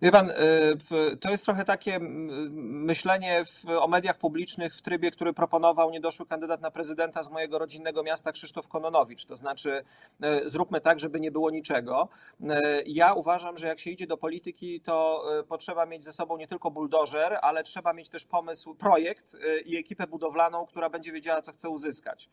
Wie 0.02 0.12
pan, 0.12 0.30
y, 0.30 1.16
to 1.16 1.30
jest 1.30 1.44
trochę 1.44 1.64
takie 1.64 1.98
myślenie 2.00 3.44
o 3.80 3.88
mediach 3.88 4.18
publicznych 4.18 4.74
w 4.74 4.82
trybie, 4.82 5.10
który 5.10 5.32
proponował 5.32 5.90
niedoszły 5.90 6.26
kandydat 6.26 6.60
na 6.60 6.70
prezydenta 6.70 7.22
z 7.22 7.30
mojego 7.30 7.58
rodzinnego 7.58 8.02
miasta 8.02 8.32
Krzysztof 8.32 8.68
Kononowicz. 8.68 9.24
To 9.24 9.36
znaczy, 9.36 9.84
y, 10.24 10.48
zróbmy 10.48 10.80
tak, 10.80 11.00
żeby 11.00 11.20
nie 11.20 11.30
było 11.30 11.50
niczego. 11.50 12.08
Y, 12.40 12.46
ja 12.86 13.14
uważam, 13.14 13.56
że 13.56 13.66
jak 13.66 13.78
się 13.78 13.90
idzie 13.90 14.06
do 14.06 14.16
polityki, 14.16 14.80
to 14.80 15.24
potrzeba 15.48 15.86
mieć 15.86 16.04
ze 16.04 16.12
sobą 16.12 16.36
nie 16.36 16.48
tylko 16.48 16.70
buldożer, 16.70 17.38
ale 17.42 17.62
trzeba 17.62 17.92
mieć 17.92 18.08
też 18.08 18.24
pomysł, 18.24 18.74
projekt 18.74 19.36
i 19.64 19.76
ekipę 19.76 20.06
budowlaną, 20.06 20.66
która 20.66 20.90
będzie 20.90 21.12
wiedziała, 21.12 21.42
co 21.42 21.52
chce 21.52 21.68
uzyskać. 21.68 22.28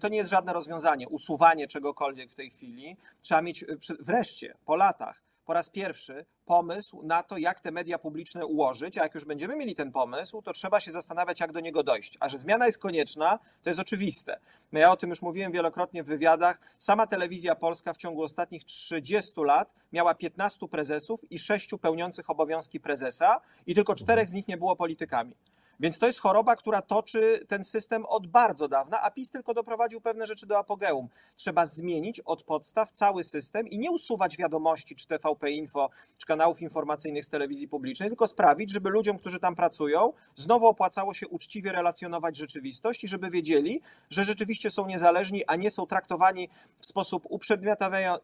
To 0.00 0.08
nie 0.08 0.16
jest 0.16 0.30
żadne 0.30 0.52
rozwiązanie, 0.52 1.08
usuwanie 1.08 1.68
czegokolwiek 1.68 2.30
w 2.30 2.34
tej 2.34 2.50
chwili. 2.50 2.96
Trzeba 3.22 3.42
mieć 3.42 3.64
wreszcie 4.00 4.54
po 4.64 4.76
latach 4.76 5.22
po 5.44 5.52
raz 5.52 5.70
pierwszy 5.70 6.26
pomysł 6.46 7.02
na 7.02 7.22
to, 7.22 7.38
jak 7.38 7.60
te 7.60 7.70
media 7.70 7.98
publiczne 7.98 8.46
ułożyć, 8.46 8.98
a 8.98 9.02
jak 9.02 9.14
już 9.14 9.24
będziemy 9.24 9.56
mieli 9.56 9.74
ten 9.74 9.92
pomysł, 9.92 10.42
to 10.42 10.52
trzeba 10.52 10.80
się 10.80 10.90
zastanawiać, 10.90 11.40
jak 11.40 11.52
do 11.52 11.60
niego 11.60 11.82
dojść. 11.82 12.16
A 12.20 12.28
że 12.28 12.38
zmiana 12.38 12.66
jest 12.66 12.78
konieczna, 12.78 13.38
to 13.62 13.70
jest 13.70 13.80
oczywiste. 13.80 14.40
No 14.72 14.80
ja 14.80 14.92
o 14.92 14.96
tym 14.96 15.10
już 15.10 15.22
mówiłem 15.22 15.52
wielokrotnie 15.52 16.02
w 16.02 16.06
wywiadach. 16.06 16.60
Sama 16.78 17.06
telewizja 17.06 17.54
polska 17.54 17.92
w 17.92 17.96
ciągu 17.96 18.22
ostatnich 18.22 18.64
30 18.64 19.32
lat 19.36 19.74
miała 19.92 20.14
15 20.14 20.68
prezesów 20.68 21.32
i 21.32 21.38
6 21.38 21.70
pełniących 21.80 22.30
obowiązki 22.30 22.80
prezesa 22.80 23.40
i 23.66 23.74
tylko 23.74 23.94
czterech 23.94 24.28
z 24.28 24.32
nich 24.32 24.48
nie 24.48 24.56
było 24.56 24.76
politykami. 24.76 25.34
Więc 25.80 25.98
to 25.98 26.06
jest 26.06 26.20
choroba, 26.20 26.56
która 26.56 26.82
toczy 26.82 27.44
ten 27.48 27.64
system 27.64 28.06
od 28.06 28.26
bardzo 28.26 28.68
dawna, 28.68 29.00
a 29.02 29.10
PiS 29.10 29.30
tylko 29.30 29.54
doprowadził 29.54 30.00
pewne 30.00 30.26
rzeczy 30.26 30.46
do 30.46 30.58
apogeum. 30.58 31.08
Trzeba 31.36 31.66
zmienić 31.66 32.20
od 32.20 32.42
podstaw 32.42 32.92
cały 32.92 33.24
system 33.24 33.68
i 33.68 33.78
nie 33.78 33.90
usuwać 33.90 34.36
wiadomości 34.36 34.96
czy 34.96 35.06
TVP 35.06 35.50
Info, 35.50 35.90
czy 36.18 36.26
kanałów 36.26 36.62
informacyjnych 36.62 37.24
z 37.24 37.30
telewizji 37.30 37.68
publicznej, 37.68 38.08
tylko 38.08 38.26
sprawić, 38.26 38.72
żeby 38.72 38.90
ludziom, 38.90 39.18
którzy 39.18 39.40
tam 39.40 39.56
pracują, 39.56 40.12
znowu 40.36 40.66
opłacało 40.66 41.14
się 41.14 41.28
uczciwie 41.28 41.72
relacjonować 41.72 42.36
rzeczywistość 42.36 43.04
i 43.04 43.08
żeby 43.08 43.30
wiedzieli, 43.30 43.80
że 44.10 44.24
rzeczywiście 44.24 44.70
są 44.70 44.86
niezależni, 44.86 45.44
a 45.46 45.56
nie 45.56 45.70
są 45.70 45.86
traktowani 45.86 46.48
w 46.78 46.86
sposób 46.86 47.26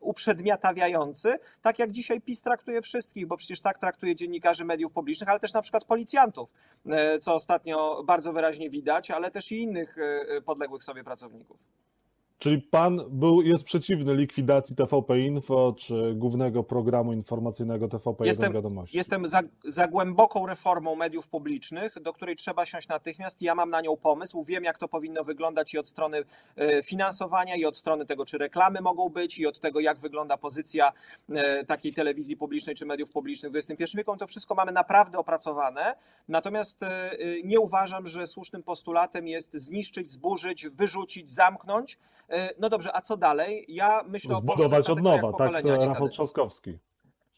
uprzedmiotawiający, 0.00 1.38
tak 1.62 1.78
jak 1.78 1.90
dzisiaj 1.90 2.21
PiS 2.21 2.42
traktuje 2.42 2.83
wszystkich, 2.83 3.26
bo 3.26 3.37
przecież 3.37 3.61
tak 3.61 3.78
traktuje 3.78 4.16
dziennikarzy 4.16 4.64
mediów 4.64 4.92
publicznych, 4.92 5.28
ale 5.28 5.40
też 5.40 5.52
na 5.52 5.62
przykład 5.62 5.85
policjantów, 5.85 6.52
e, 6.87 7.19
co 7.19 7.39
ostatnio 7.40 8.02
bardzo 8.04 8.32
wyraźnie 8.32 8.70
widać, 8.70 9.11
ale 9.11 9.30
też 9.30 9.52
i 9.52 9.62
innych 9.62 9.99
e, 9.99 10.02
e, 10.02 10.40
podległych 10.42 10.82
sobie 10.82 11.04
pracowników. 11.04 11.59
Czyli 12.40 12.59
pan 12.59 13.00
był, 13.11 13.42
jest 13.42 13.64
przeciwny 13.64 14.14
likwidacji 14.14 14.76
TVP 14.76 15.20
Info 15.20 15.75
czy 15.78 16.14
głównego 16.14 16.64
programu 16.64 17.12
informacyjnego 17.12 17.88
TVP 17.88 18.26
jestem, 18.26 18.52
Wiadomości? 18.52 18.97
Jestem 18.97 19.28
za, 19.28 19.40
za, 19.64 19.88
głęboką 19.88 20.47
reformą 20.47 20.97
mediów 20.97 21.28
publicznych, 21.28 22.00
do 22.02 22.12
której 22.12 22.37
trzeba 22.37 22.66
siąść 22.66 22.88
natychmiast. 22.88 23.42
Ja 23.42 23.54
mam 23.54 23.70
na 23.70 23.80
nią 23.80 23.97
pomysł, 23.97 24.44
wiem 24.44 24.64
jak 24.64 24.78
to 24.78 24.88
powinno 24.88 25.25
wyglądać 25.25 25.75
i 25.75 25.78
od 25.78 25.88
strony 25.88 26.25
e, 26.56 26.82
finansowania, 26.82 27.56
i 27.56 27.64
od 27.64 27.76
strony 27.76 28.06
tego, 28.06 28.25
czy 28.25 28.38
reklamy 28.38 28.80
mogą 28.80 29.09
być, 29.09 29.38
i 29.38 29.47
od 29.47 29.61
tego, 29.61 29.80
jak 29.80 29.99
wygląda 29.99 30.37
pozycja 30.37 30.92
e, 31.30 31.64
takiej 31.64 31.94
telewizji 31.94 32.37
publicznej 32.37 32.76
czy 32.76 32.87
mediów 32.87 33.11
publicznych 33.11 33.52
w 33.52 33.56
XXI 33.56 33.97
wieku. 33.97 34.16
To 34.16 34.26
wszystko 34.26 34.54
mamy 34.54 34.73
naprawdę 34.73 35.18
opracowane. 35.18 35.94
Natomiast 36.28 36.82
e, 36.82 37.11
nie 37.44 37.61
uważam, 37.61 38.06
że 38.06 38.26
słusznym 38.26 38.62
postulatem 38.62 39.28
jest 39.28 39.54
zniszczyć, 39.54 40.11
zburzyć, 40.11 40.68
wyrzucić, 40.68 41.30
zamknąć. 41.30 41.99
E, 42.31 42.51
no 42.59 42.69
dobrze, 42.69 42.97
a 42.97 43.01
co 43.01 43.17
dalej? 43.17 43.65
Ja 43.69 44.03
myślę 44.09 44.37
Zbudować 44.37 44.91
o 44.91 44.93
od 44.93 45.03
nowa, 45.03 45.33
tak? 45.33 45.63
To 45.63 45.87
Rafał 45.87 46.09
Trzaskowski. 46.09 46.79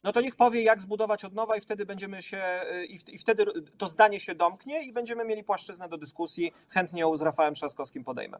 No 0.05 0.13
to 0.13 0.21
niech 0.21 0.37
powie, 0.37 0.63
jak 0.63 0.81
zbudować 0.81 1.25
od 1.25 1.35
nowa, 1.35 1.57
i 1.57 1.61
wtedy 1.61 1.87
będziemy 1.87 2.23
się, 2.23 2.39
e, 2.39 2.85
i 2.85 3.19
wtedy 3.19 3.45
to 3.79 3.89
zdanie 3.89 4.21
się 4.21 4.35
domknie 4.35 4.83
i 4.83 4.93
będziemy 4.93 5.25
mieli 5.25 5.45
płaszczyznę 5.45 5.89
do 5.89 5.99
dyskusji. 5.99 6.53
Chętnie 6.69 7.01
ją 7.01 7.17
z 7.17 7.23
Rafałem 7.23 7.55
Trzaskowskim 7.55 8.05
podejmę. 8.05 8.39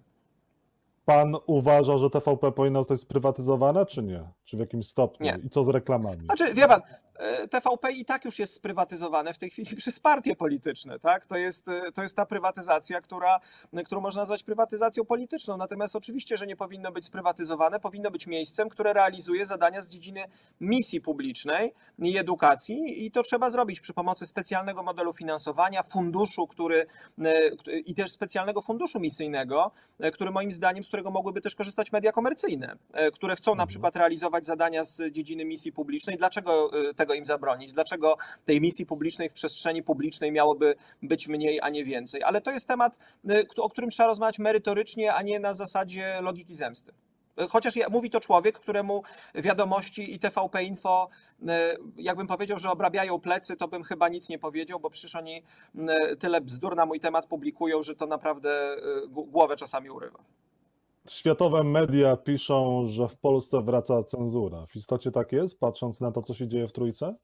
Pan 1.05 1.37
uważa, 1.47 1.99
że 1.99 2.11
TVP 2.11 2.53
powinna 2.53 2.81
zostać 2.81 3.01
sprywatyzowana, 3.01 3.87
czy 3.87 4.03
nie? 4.03 4.25
Czy 4.45 4.57
w 4.57 4.61
jakimś 4.61 4.89
stopniu? 4.89 5.27
Nie. 5.27 5.39
I 5.45 5.51
co 5.51 5.65
z 5.65 5.69
reklamami? 5.69 6.25
Znaczy, 6.25 6.55
wie 6.55 6.69
pan, 6.69 6.81
TVP 7.51 7.93
i 7.93 8.05
tak 8.05 8.25
już 8.25 8.39
jest 8.39 8.55
sprywatyzowane 8.55 9.35
w 9.35 9.39
tej 9.39 9.51
chwili 9.51 9.77
przez 9.83 10.01
partie 10.01 10.37
polityczne, 10.37 10.99
tak? 10.99 11.27
To 11.27 11.37
jest, 11.37 11.69
e, 11.69 11.93
to 11.93 12.03
jest 12.03 12.17
ta 12.17 12.27
prywatyzacja, 12.27 13.01
która, 13.01 13.41
którą 13.85 14.01
można 14.01 14.23
nazwać 14.23 14.43
prywatyzacją 14.43 15.05
polityczną. 15.05 15.57
Natomiast 15.57 15.97
oczywiście, 15.97 16.37
że 16.37 16.47
nie 16.47 16.57
powinno 16.57 16.93
być 16.93 17.05
sprywatyzowane, 17.05 17.81
powinno 17.81 18.11
być 18.11 18.27
miejscem, 18.27 18.69
które 18.69 18.93
realizuje 18.93 19.47
zadania 19.47 19.83
z 19.83 19.89
dziedziny 19.89 20.25
misji 20.61 21.01
publicznej 21.01 21.73
i 21.99 22.19
edukacji 22.19 23.07
i 23.07 23.11
to 23.11 23.23
trzeba 23.23 23.51
zrobić 23.51 23.81
przy 23.81 23.93
pomocy 23.93 24.27
specjalnego 24.27 24.83
modelu 24.83 25.13
finansowania, 25.13 25.83
funduszu, 25.83 26.47
który 26.47 26.87
e, 27.25 27.49
i 27.79 27.95
też 27.95 28.13
specjalnego 28.13 28.63
funduszu 28.63 29.01
misyjnego, 29.01 29.71
który 30.13 30.31
moim 30.31 30.53
zdaniem, 30.53 30.85
z 30.85 30.89
którego 30.89 31.11
mogłyby 31.11 31.41
też 31.41 31.55
korzystać 31.55 31.93
media 31.93 32.13
komercyjne, 32.13 32.77
które 33.13 33.37
chcą 33.37 33.51
na 33.51 33.53
mhm. 33.53 33.69
przykład 33.69 33.97
realizować 33.97 34.47
zadania 34.47 34.85
z 34.85 35.13
dziedziny 35.13 35.45
misji 35.45 35.73
publicznej. 35.73 36.19
Dlaczego 36.19 36.71
tego 36.97 37.12
tego 37.13 37.19
im 37.19 37.27
zabronić? 37.27 37.73
Dlaczego 37.73 38.17
tej 38.45 38.61
misji 38.61 38.87
publicznej 38.87 39.29
w 39.29 39.33
przestrzeni 39.33 39.83
publicznej 39.83 40.33
miałoby 40.33 40.75
być 41.03 41.29
mniej, 41.29 41.61
a 41.63 41.69
nie 41.69 41.85
więcej? 41.85 42.23
Ale 42.23 42.41
to 42.41 42.51
jest 42.51 42.69
temat, 42.69 42.99
o 43.57 43.71
którym 43.71 43.91
trzeba 43.91 44.07
rozmawiać 44.07 44.39
merytorycznie, 44.39 45.15
a 45.15 45.23
nie 45.23 45.41
na 45.41 45.55
zasadzie 45.55 46.21
logiki 46.21 46.55
zemsty. 46.55 46.93
Chociaż 47.51 47.75
mówi 47.91 48.11
to 48.11 48.21
człowiek, 48.21 48.59
któremu 48.59 49.03
wiadomości 49.35 50.15
i 50.15 50.19
TVP 50.19 50.65
Info, 50.65 51.09
e, 51.49 51.77
jakbym 51.97 52.27
powiedział, 52.27 52.59
że 52.59 52.71
obrabiają 52.71 53.21
plecy, 53.21 53.57
to 53.57 53.69
bym 53.69 53.83
chyba 53.83 54.09
nic 54.09 54.29
nie 54.29 54.39
powiedział, 54.39 54.81
bo 54.81 54.91
przecież 54.91 55.17
oni 55.17 55.43
tyle 56.19 56.41
bzdur 56.41 56.77
na 56.77 56.87
mój 56.87 57.01
temat 57.01 57.27
publikują, 57.27 57.83
że 57.83 57.95
to 57.95 58.07
naprawdę 58.07 58.77
głowę 59.07 59.57
czasami 59.57 59.91
urywa. 59.91 60.19
Światowe 61.09 61.65
media 61.65 62.17
piszą, 62.17 62.87
że 62.87 63.09
w 63.09 63.19
Polsce 63.19 63.63
wraca 63.63 64.05
cenzura. 64.05 64.67
W 64.67 64.77
istocie 64.77 65.11
tak 65.11 65.33
jest, 65.33 65.59
patrząc 65.59 66.01
na 66.01 66.13
to, 66.13 66.23
co 66.23 66.35
się 66.35 66.49
dzieje 66.49 66.69
w 66.69 66.73
Trójce? 66.73 67.17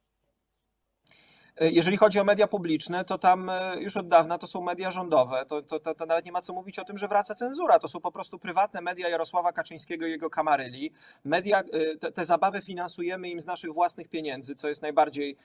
E, 1.61 1.71
jeżeli 1.71 1.97
chodzi 1.97 2.21
o 2.21 2.25
media 2.25 2.47
publiczne, 2.47 3.05
to 3.05 3.19
tam 3.19 3.51
e, 3.51 3.77
już 3.81 3.97
od 3.97 4.09
dawna 4.09 4.39
to 4.39 4.47
są 4.47 4.63
media 4.63 4.91
rządowe. 4.91 5.47
To, 5.49 5.63
to, 5.63 5.81
to, 5.81 5.95
to, 5.95 6.07
nawet 6.07 6.25
nie 6.25 6.33
ma 6.33 6.43
co 6.43 6.53
mówić 6.53 6.79
o 6.79 6.85
tym, 6.85 6.99
że 6.99 7.09
wraca 7.09 7.35
cenzura. 7.35 7.79
To 7.79 7.89
są 7.89 8.01
po 8.01 8.13
prostu 8.13 8.39
prywatne 8.39 8.81
media 8.81 9.09
Jarosława 9.09 9.53
Kaczyńskiego 9.53 10.07
i 10.07 10.11
jego 10.11 10.31
kamaryli. 10.31 10.93
Media, 11.25 11.61
e, 11.61 11.97
te, 11.97 12.13
te 12.13 12.25
zabawy 12.25 12.63
finansujemy 12.63 13.31
im 13.31 13.41
z 13.41 13.47
naszych 13.47 13.73
własnych 13.73 14.09
pieniędzy, 14.09 14.55
co 14.55 14.69
jest 14.69 14.83
najbardziej 14.83 15.37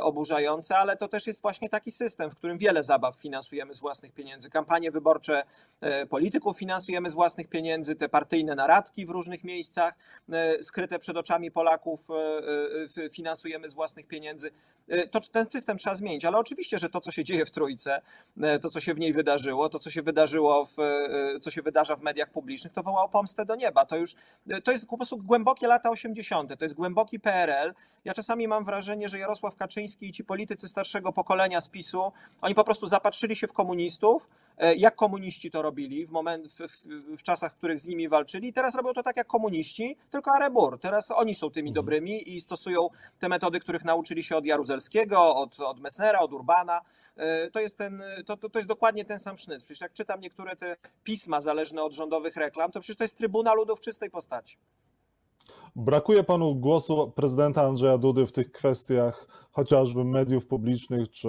oburzające, 0.00 0.76
ale 0.76 0.96
to 0.96 1.08
też 1.08 1.26
jest 1.26 1.42
właśnie 1.42 1.68
taki 1.68 1.90
system, 1.90 2.30
w 2.30 2.34
którym 2.34 2.58
wiele 2.58 2.82
zabaw 2.82 3.16
finansujemy 3.16 3.74
z 3.74 3.80
własnych 3.80 4.12
pieniędzy. 4.12 4.50
Kampanie 4.50 4.90
wyborcze 4.90 5.42
polityków 6.10 6.58
finansujemy 6.58 7.08
z 7.08 7.14
własnych 7.14 7.48
pieniędzy, 7.48 7.96
te 7.96 8.08
partyjne 8.08 8.54
naradki 8.54 9.06
w 9.06 9.10
różnych 9.10 9.44
miejscach 9.44 9.94
skryte 10.60 10.98
przed 10.98 11.16
oczami 11.16 11.50
Polaków 11.50 12.08
finansujemy 13.12 13.68
z 13.68 13.74
własnych 13.74 14.06
pieniędzy. 14.06 14.50
To 15.10 15.20
ten 15.20 15.50
system 15.50 15.57
trzeba 15.64 15.94
zmienić, 15.94 16.24
ale 16.24 16.38
oczywiście, 16.38 16.78
że 16.78 16.90
to, 16.90 17.00
co 17.00 17.10
się 17.10 17.24
dzieje 17.24 17.46
w 17.46 17.50
Trójce, 17.50 18.00
e, 18.40 18.58
to, 18.58 18.70
co 18.70 18.80
się 18.80 18.94
w 18.94 18.98
niej 18.98 19.12
wydarzyło, 19.12 19.68
to, 19.68 19.78
co 19.78 19.90
się 19.90 20.02
wydarzyło, 20.02 20.66
w, 20.66 20.78
e, 20.78 21.40
co 21.40 21.50
się 21.50 21.62
wydarza 21.62 21.96
w 21.96 22.02
mediach 22.02 22.30
publicznych, 22.30 22.72
to 22.72 22.82
wołało 22.82 23.08
pomstę 23.08 23.44
do 23.44 23.56
nieba. 23.56 23.86
To 23.86 23.96
już, 23.96 24.14
e, 24.48 24.60
to 24.60 24.72
jest 24.72 24.88
po 24.88 24.96
prostu 24.96 25.18
głębokie 25.18 25.66
lata 25.66 25.90
80., 25.90 26.56
to 26.56 26.64
jest 26.64 26.74
głęboki 26.74 27.20
PRL. 27.20 27.74
Ja 28.08 28.14
czasami 28.14 28.48
mam 28.48 28.64
wrażenie, 28.64 29.08
że 29.08 29.18
Jarosław 29.18 29.56
Kaczyński 29.56 30.08
i 30.08 30.12
ci 30.12 30.24
politycy 30.24 30.68
starszego 30.68 31.12
pokolenia 31.12 31.60
z 31.60 31.68
PiSu, 31.68 32.12
oni 32.40 32.54
po 32.54 32.64
prostu 32.64 32.86
zapatrzyli 32.86 33.36
się 33.36 33.46
w 33.46 33.52
komunistów, 33.52 34.28
jak 34.76 34.94
komuniści 34.94 35.50
to 35.50 35.62
robili 35.62 36.06
w, 36.06 36.10
moment, 36.10 36.46
w, 36.46 36.58
w, 36.58 36.86
w, 37.18 37.22
czasach, 37.22 37.52
w 37.52 37.56
których 37.56 37.80
z 37.80 37.88
nimi 37.88 38.08
walczyli. 38.08 38.52
Teraz 38.52 38.74
robią 38.74 38.92
to 38.92 39.02
tak 39.02 39.16
jak 39.16 39.26
komuniści, 39.26 39.96
tylko 40.10 40.32
arebur. 40.32 40.80
Teraz 40.80 41.10
oni 41.10 41.34
są 41.34 41.50
tymi 41.50 41.68
mhm. 41.68 41.74
dobrymi 41.74 42.36
i 42.36 42.40
stosują 42.40 42.88
te 43.18 43.28
metody, 43.28 43.60
których 43.60 43.84
nauczyli 43.84 44.22
się 44.22 44.36
od 44.36 44.44
Jaruzelskiego, 44.44 45.36
od, 45.36 45.60
od 45.60 45.80
Messnera, 45.80 46.18
od 46.18 46.32
Urbana. 46.32 46.80
E, 47.16 47.50
to 47.50 47.60
jest, 47.60 47.78
ten, 47.78 48.02
to, 48.26 48.36
to, 48.36 48.50
to 48.50 48.58
jest 48.58 48.68
dokładnie 48.68 49.04
ten 49.04 49.18
sam 49.18 49.38
sznyt. 49.38 49.62
Przecież 49.62 49.80
jak 49.80 49.92
czytam 49.92 50.20
niektóre 50.20 50.56
te 50.56 50.76
pisma 51.04 51.40
zależne 51.40 51.82
od 51.82 51.94
rządowych 51.94 52.36
reklam, 52.36 52.72
to 52.72 52.80
przecież 52.80 52.96
to 52.96 53.04
jest 53.04 53.16
Trybuna 53.16 53.54
Ludu 53.54 53.76
w 53.76 53.80
czystej 53.80 54.10
postaci. 54.10 54.56
Brakuje 55.76 56.24
panu 56.24 56.54
głosu 56.54 57.12
prezydenta 57.16 57.62
Andrzeja 57.62 57.98
Dudy 57.98 58.26
w 58.26 58.32
tych 58.32 58.52
kwestiach 58.52 59.26
chociażby 59.52 60.04
mediów 60.04 60.46
publicznych 60.46 61.10
czy 61.10 61.28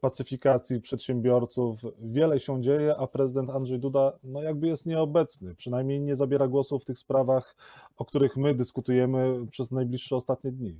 pacyfikacji 0.00 0.80
przedsiębiorców. 0.80 1.80
Wiele 2.00 2.40
się 2.40 2.62
dzieje, 2.62 2.96
a 2.96 3.06
prezydent 3.06 3.50
Andrzej 3.50 3.78
Duda 3.78 4.12
no 4.24 4.42
jakby 4.42 4.66
jest 4.66 4.86
nieobecny. 4.86 5.54
Przynajmniej 5.54 6.00
nie 6.00 6.16
zabiera 6.16 6.48
głosu 6.48 6.78
w 6.78 6.84
tych 6.84 6.98
sprawach, 6.98 7.56
o 7.96 8.04
których 8.04 8.36
my 8.36 8.54
dyskutujemy 8.54 9.46
przez 9.50 9.70
najbliższe 9.70 10.16
ostatnie 10.16 10.52
dni. 10.52 10.76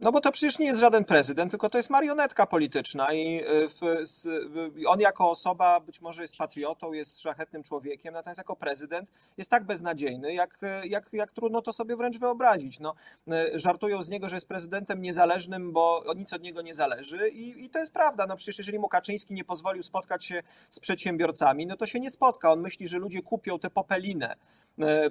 No 0.00 0.12
bo 0.12 0.20
to 0.20 0.32
przecież 0.32 0.58
nie 0.58 0.66
jest 0.66 0.80
żaden 0.80 1.04
prezydent, 1.04 1.50
tylko 1.50 1.70
to 1.70 1.78
jest 1.78 1.90
marionetka 1.90 2.46
polityczna 2.46 3.12
i 3.12 3.40
y, 3.40 3.68
w, 3.68 3.80
on 4.86 5.00
jako 5.00 5.30
osoba 5.30 5.80
być 5.80 6.00
może 6.00 6.22
jest 6.22 6.36
patriotą, 6.36 6.92
jest 6.92 7.20
szlachetnym 7.20 7.62
człowiekiem, 7.62 8.14
natomiast 8.14 8.38
jako 8.38 8.56
prezydent 8.56 9.10
jest 9.36 9.50
tak 9.50 9.64
beznadziejny, 9.64 10.34
jak, 10.34 10.58
jak, 10.84 11.08
jak 11.12 11.32
trudno 11.32 11.62
to 11.62 11.72
sobie 11.72 11.96
wręcz 11.96 12.18
wyobrazić. 12.18 12.80
No, 12.80 12.94
y, 13.28 13.58
żartują 13.58 14.02
z 14.02 14.08
niego, 14.08 14.28
że 14.28 14.36
jest 14.36 14.48
prezydentem 14.48 15.02
niezależnym, 15.02 15.72
bo 15.72 16.04
nic 16.16 16.32
od 16.32 16.42
niego 16.42 16.62
nie 16.62 16.74
zależy 16.74 17.28
i, 17.28 17.64
i 17.64 17.70
to 17.70 17.78
jest 17.78 17.92
prawda. 17.92 18.26
No 18.26 18.36
przecież 18.36 18.58
jeżeli 18.58 18.78
mu 18.78 18.88
Kaczyński 18.88 19.34
nie 19.34 19.44
pozwolił 19.44 19.82
spotkać 19.82 20.24
się 20.24 20.42
z 20.70 20.80
przedsiębiorcami, 20.80 21.66
no 21.66 21.76
to 21.76 21.86
się 21.86 22.00
nie 22.00 22.10
spotka. 22.10 22.52
On 22.52 22.60
myśli, 22.60 22.88
że 22.88 22.98
ludzie 22.98 23.22
kupią 23.22 23.58
tę 23.58 23.70
popelinę 23.70 24.36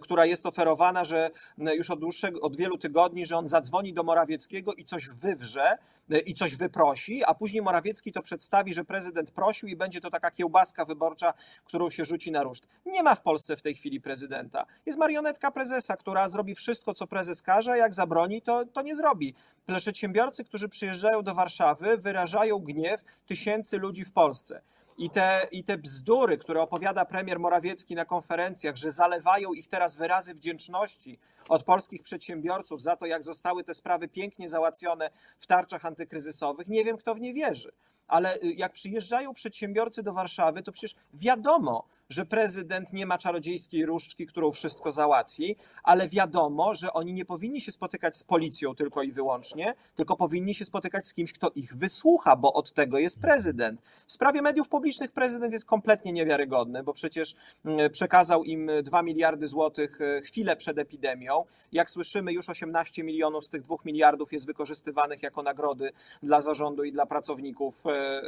która 0.01 0.25
jest 0.25 0.45
oferowana, 0.45 1.03
że 1.03 1.31
e, 1.59 1.75
już 1.75 1.89
od 1.89 1.99
dłuższego, 1.99 2.41
od 2.41 2.55
wielu 2.57 2.77
tygodni, 2.77 3.25
że 3.25 3.37
on 3.37 3.47
zadzwoni 3.47 3.93
do 3.93 4.03
Morawieckiego 4.03 4.73
i 4.73 4.85
coś 4.85 5.09
wywrze 5.09 5.77
e, 6.11 6.19
i 6.19 6.33
coś 6.33 6.55
wyprosi, 6.55 7.23
a 7.23 7.33
później 7.33 7.61
Morawiecki 7.61 8.11
to 8.11 8.21
przedstawi, 8.21 8.73
że 8.73 8.85
prezydent 8.85 9.31
prosił 9.31 9.69
i 9.69 9.75
będzie 9.75 10.01
to 10.01 10.09
taka 10.09 10.31
kiełbaska 10.31 10.85
wyborcza, 10.85 11.33
którą 11.65 11.89
się 11.89 12.05
rzuci 12.05 12.31
na 12.31 12.43
ruszt. 12.43 12.67
Nie 12.85 13.03
ma 13.03 13.15
w 13.15 13.21
Polsce 13.21 13.57
w 13.57 13.61
tej 13.61 13.75
chwili 13.75 14.01
prezydenta. 14.01 14.65
Jest 14.85 14.97
marionetka 14.97 15.51
prezesa, 15.51 15.97
która 15.97 16.29
zrobi 16.29 16.55
wszystko, 16.55 16.93
co 16.93 17.07
prezes 17.07 17.41
każe, 17.41 17.71
a 17.71 17.77
jak 17.77 17.93
zabroni, 17.93 18.41
to, 18.41 18.65
to 18.65 18.81
nie 18.81 18.95
zrobi. 18.95 19.35
Przedsiębiorcy, 19.77 20.43
którzy 20.43 20.69
przyjeżdżają 20.69 21.21
do 21.21 21.35
Warszawy, 21.35 21.97
wyrażają 21.97 22.59
gniew 22.59 23.03
tysięcy 23.25 23.77
ludzi 23.77 24.05
w 24.05 24.11
Polsce. 24.11 24.61
I 24.97 25.09
te, 25.09 25.47
I 25.51 25.63
te 25.63 25.77
bzdury, 25.77 26.37
które 26.37 26.61
opowiada 26.61 27.05
premier 27.05 27.39
Morawiecki 27.39 27.95
na 27.95 28.05
konferencjach, 28.05 28.75
że 28.75 28.91
zalewają 28.91 29.53
ich 29.53 29.67
teraz 29.67 29.95
wyrazy 29.95 30.33
wdzięczności 30.33 31.19
od 31.49 31.63
polskich 31.63 32.01
przedsiębiorców 32.01 32.81
za 32.81 32.95
to, 32.95 33.05
jak 33.05 33.23
zostały 33.23 33.63
te 33.63 33.73
sprawy 33.73 34.07
pięknie 34.07 34.49
załatwione 34.49 35.09
w 35.39 35.47
tarczach 35.47 35.85
antykryzysowych, 35.85 36.67
nie 36.67 36.83
wiem, 36.83 36.97
kto 36.97 37.15
w 37.15 37.19
nie 37.19 37.33
wierzy. 37.33 37.71
Ale 38.07 38.35
y, 38.35 38.53
jak 38.53 38.73
przyjeżdżają 38.73 39.33
przedsiębiorcy 39.33 40.03
do 40.03 40.13
Warszawy, 40.13 40.63
to 40.63 40.71
przecież 40.71 40.95
wiadomo, 41.13 41.87
że 42.09 42.25
prezydent 42.25 42.93
nie 42.93 43.05
ma 43.05 43.17
czarodziejskiej 43.17 43.85
różdżki, 43.85 44.27
którą 44.27 44.51
wszystko 44.51 44.91
załatwi, 44.91 45.55
ale 45.83 46.07
wiadomo, 46.07 46.75
że 46.75 46.93
oni 46.93 47.13
nie 47.13 47.25
powinni 47.25 47.61
się 47.61 47.71
spotykać 47.71 48.15
z 48.15 48.23
policją 48.23 48.75
tylko 48.75 49.03
i 49.03 49.11
wyłącznie, 49.11 49.73
tylko 49.95 50.15
powinni 50.15 50.53
się 50.53 50.65
spotykać 50.65 51.07
z 51.07 51.13
kimś, 51.13 51.33
kto 51.33 51.51
ich 51.55 51.77
wysłucha, 51.77 52.35
bo 52.35 52.53
od 52.53 52.73
tego 52.73 52.99
jest 52.99 53.21
prezydent. 53.21 53.81
W 54.07 54.11
sprawie 54.11 54.41
mediów 54.41 54.69
publicznych 54.69 55.11
prezydent 55.11 55.53
jest 55.53 55.65
kompletnie 55.65 56.11
niewiarygodny, 56.11 56.83
bo 56.83 56.93
przecież 56.93 57.35
mm, 57.65 57.91
przekazał 57.91 58.43
im 58.43 58.71
2 58.83 59.01
miliardy 59.01 59.47
złotych 59.47 60.01
e, 60.01 60.21
chwilę 60.21 60.55
przed 60.55 60.77
epidemią. 60.77 61.34
Jak 61.71 61.89
słyszymy, 61.89 62.33
już 62.33 62.49
18 62.49 63.03
milionów 63.03 63.45
z 63.45 63.49
tych 63.49 63.61
2 63.61 63.75
miliardów 63.85 64.33
jest 64.33 64.45
wykorzystywanych 64.45 65.23
jako 65.23 65.43
nagrody 65.43 65.91
dla 66.23 66.41
zarządu 66.41 66.83
i 66.83 66.91
dla 66.91 67.05
pracowników, 67.05 67.83
e, 67.87 68.21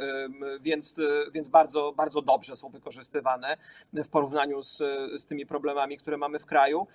więc, 0.60 0.98
e, 0.98 1.30
więc 1.30 1.48
bardzo, 1.48 1.92
bardzo 1.92 2.22
dobrze 2.22 2.56
są 2.56 2.68
wykorzystywane 2.68 3.56
w 3.92 4.08
porównaniu 4.08 4.62
z, 4.62 4.76
z 5.16 5.26
tymi 5.26 5.46
problemami, 5.46 5.98
które 5.98 6.16
mamy 6.16 6.38
w 6.38 6.46
kraju. 6.46 6.86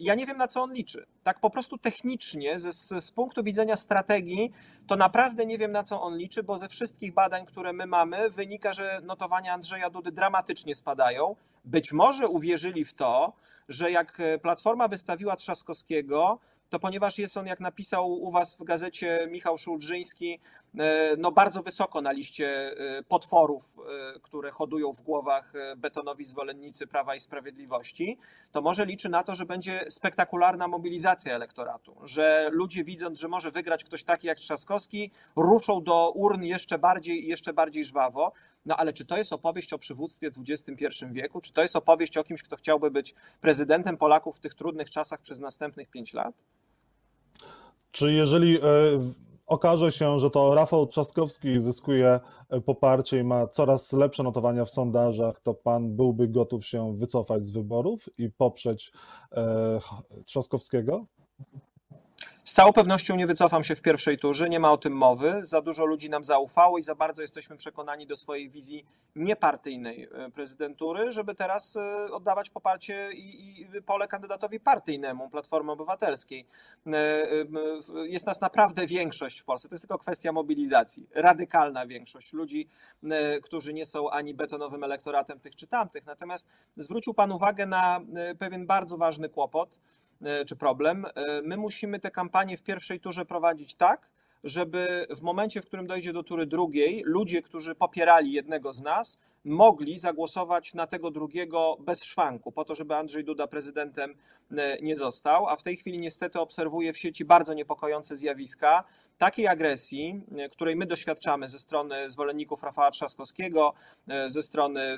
Ja 0.00 0.14
nie 0.14 0.26
wiem, 0.26 0.36
na 0.36 0.48
co 0.48 0.62
on 0.62 0.72
liczy. 0.72 1.06
Tak 1.22 1.40
po 1.40 1.50
prostu 1.50 1.78
technicznie, 1.78 2.58
z, 2.58 3.04
z 3.04 3.10
punktu 3.10 3.42
widzenia 3.42 3.76
strategii, 3.76 4.52
to 4.86 4.96
naprawdę 4.96 5.46
nie 5.46 5.58
wiem, 5.58 5.72
na 5.72 5.82
co 5.82 6.02
on 6.02 6.16
liczy, 6.16 6.42
bo 6.42 6.56
ze 6.56 6.68
wszystkich 6.68 7.14
badań, 7.14 7.46
które 7.46 7.72
my 7.72 7.86
mamy, 7.86 8.30
wynika, 8.30 8.72
że 8.72 9.00
notowania 9.02 9.52
Andrzeja 9.52 9.90
Dudy 9.90 10.12
dramatycznie 10.12 10.74
spadają. 10.74 11.36
Być 11.66 11.92
może 11.92 12.28
uwierzyli 12.28 12.84
w 12.84 12.94
to, 12.94 13.32
że 13.68 13.90
jak 13.90 14.22
Platforma 14.42 14.88
wystawiła 14.88 15.36
Trzaskowskiego, 15.36 16.40
to 16.68 16.78
ponieważ 16.78 17.18
jest 17.18 17.36
on, 17.36 17.46
jak 17.46 17.60
napisał 17.60 18.12
u 18.12 18.30
was 18.30 18.56
w 18.56 18.64
gazecie 18.64 19.28
Michał 19.30 19.58
Szulżyński, 19.58 20.40
e, 20.78 21.16
no 21.18 21.32
bardzo 21.32 21.62
wysoko 21.62 22.00
na 22.00 22.12
liście 22.12 22.48
e, 22.48 23.02
potworów, 23.02 23.78
e, 24.16 24.20
które 24.20 24.50
hodują 24.50 24.92
w 24.92 25.02
głowach 25.02 25.52
betonowi 25.76 26.24
zwolennicy 26.24 26.86
Prawa 26.86 27.14
i 27.14 27.20
Sprawiedliwości, 27.20 28.18
to 28.52 28.62
może 28.62 28.86
liczy 28.86 29.08
na 29.08 29.22
to, 29.22 29.34
że 29.34 29.46
będzie 29.46 29.84
spektakularna 29.88 30.68
mobilizacja 30.68 31.34
elektoratu, 31.34 31.96
że 32.04 32.48
ludzie 32.52 32.84
widząc, 32.84 33.18
że 33.18 33.28
może 33.28 33.50
wygrać 33.50 33.84
ktoś 33.84 34.04
taki 34.04 34.26
jak 34.26 34.38
Trzaskowski, 34.38 35.10
ruszą 35.36 35.82
do 35.82 36.10
urn 36.10 36.42
jeszcze 36.42 36.78
bardziej 36.78 37.24
i 37.24 37.28
jeszcze 37.28 37.52
bardziej 37.52 37.84
żwawo. 37.84 38.32
No 38.66 38.76
ale 38.76 38.92
czy 38.92 39.04
to 39.04 39.16
jest 39.16 39.32
opowieść 39.32 39.72
o 39.72 39.78
przywództwie 39.78 40.30
w 40.30 40.38
XXI 40.48 40.86
wieku? 41.12 41.40
Czy 41.40 41.52
to 41.52 41.62
jest 41.62 41.76
opowieść 41.76 42.16
o 42.16 42.24
kimś, 42.24 42.42
kto 42.42 42.56
chciałby 42.56 42.90
być 42.90 43.14
prezydentem 43.40 43.96
Polaków 43.96 44.36
w 44.36 44.40
tych 44.40 44.54
trudnych 44.54 44.90
czasach 44.90 45.20
przez 45.20 45.40
następnych 45.40 45.90
pięć 45.90 46.14
lat? 46.14 46.34
Czy 47.92 48.12
jeżeli 48.12 48.58
e, 48.58 48.62
okaże 49.46 49.92
się, 49.92 50.18
że 50.18 50.30
to 50.30 50.54
Rafał 50.54 50.86
Trzaskowski 50.86 51.60
zyskuje 51.60 52.20
e, 52.48 52.60
poparcie 52.60 53.18
i 53.18 53.24
ma 53.24 53.46
coraz 53.46 53.92
lepsze 53.92 54.22
notowania 54.22 54.64
w 54.64 54.70
sondażach, 54.70 55.40
to 55.40 55.54
pan 55.54 55.96
byłby 55.96 56.28
gotów 56.28 56.66
się 56.66 56.96
wycofać 56.96 57.46
z 57.46 57.50
wyborów 57.50 58.08
i 58.18 58.30
poprzeć 58.30 58.92
e, 59.32 59.80
Trzaskowskiego? 60.24 61.06
Całą 62.56 62.72
pewnością 62.72 63.16
nie 63.16 63.26
wycofam 63.26 63.64
się 63.64 63.76
w 63.76 63.80
pierwszej 63.80 64.18
turze, 64.18 64.48
nie 64.48 64.60
ma 64.60 64.72
o 64.72 64.76
tym 64.76 64.92
mowy. 64.92 65.38
Za 65.40 65.60
dużo 65.60 65.84
ludzi 65.84 66.10
nam 66.10 66.24
zaufało 66.24 66.78
i 66.78 66.82
za 66.82 66.94
bardzo 66.94 67.22
jesteśmy 67.22 67.56
przekonani 67.56 68.06
do 68.06 68.16
swojej 68.16 68.50
wizji 68.50 68.84
niepartyjnej 69.16 70.08
e, 70.12 70.30
prezydentury, 70.30 71.12
żeby 71.12 71.34
teraz 71.34 71.76
e, 71.76 72.12
oddawać 72.12 72.50
poparcie 72.50 73.12
i, 73.12 73.60
i 73.60 73.82
pole 73.82 74.08
kandydatowi 74.08 74.60
partyjnemu, 74.60 75.30
Platformy 75.30 75.72
Obywatelskiej. 75.72 76.46
E, 76.86 77.26
jest 78.06 78.26
nas 78.26 78.40
naprawdę 78.40 78.86
większość 78.86 79.40
w 79.40 79.44
Polsce, 79.44 79.68
to 79.68 79.74
jest 79.74 79.82
tylko 79.82 79.98
kwestia 79.98 80.32
mobilizacji. 80.32 81.08
Radykalna 81.14 81.86
większość 81.86 82.32
ludzi, 82.32 82.68
którzy 83.42 83.72
nie 83.72 83.86
są 83.86 84.10
ani 84.10 84.34
betonowym 84.34 84.84
elektoratem 84.84 85.40
tych 85.40 85.56
czy 85.56 85.66
tamtych. 85.66 86.06
Natomiast 86.06 86.48
zwrócił 86.76 87.14
Pan 87.14 87.32
uwagę 87.32 87.66
na 87.66 88.00
pewien 88.38 88.66
bardzo 88.66 88.96
ważny 88.96 89.28
kłopot, 89.28 89.80
czy 90.46 90.56
problem. 90.56 91.04
E, 91.04 91.42
my 91.42 91.56
musimy 91.56 92.00
tę 92.00 92.10
kampanię 92.10 92.56
w 92.56 92.62
pierwszej 92.62 93.00
turze 93.00 93.24
prowadzić 93.24 93.74
tak, 93.74 94.08
żeby 94.44 95.06
w 95.10 95.22
momencie, 95.22 95.62
w 95.62 95.66
którym 95.66 95.86
dojdzie 95.86 96.12
do 96.12 96.22
tury 96.22 96.46
drugiej, 96.46 97.02
ludzie, 97.04 97.42
którzy 97.42 97.74
popierali 97.74 98.32
jednego 98.32 98.72
z 98.72 98.82
nas, 98.82 99.20
mogli 99.46 99.98
zagłosować 99.98 100.74
na 100.74 100.86
tego 100.86 101.10
drugiego 101.10 101.76
bez 101.80 102.04
szwanku, 102.04 102.52
po 102.52 102.64
to, 102.64 102.74
żeby 102.74 102.94
Andrzej 102.94 103.24
Duda 103.24 103.46
prezydentem 103.46 104.14
e, 104.50 104.78
nie 104.82 104.96
został. 104.96 105.48
A 105.48 105.56
w 105.56 105.62
tej 105.62 105.76
chwili 105.76 105.98
niestety 105.98 106.40
obserwuję 106.40 106.92
w 106.92 106.98
sieci 106.98 107.24
bardzo 107.24 107.54
niepokojące 107.54 108.16
zjawiska 108.16 108.84
takiej 109.18 109.46
agresji, 109.46 110.24
e, 110.36 110.48
której 110.48 110.76
my 110.76 110.86
doświadczamy 110.86 111.48
ze 111.48 111.58
strony 111.58 112.10
zwolenników 112.10 112.62
Rafała 112.62 112.90
Trzaskowskiego, 112.90 113.74
e, 114.08 114.30
ze 114.30 114.42
strony 114.42 114.96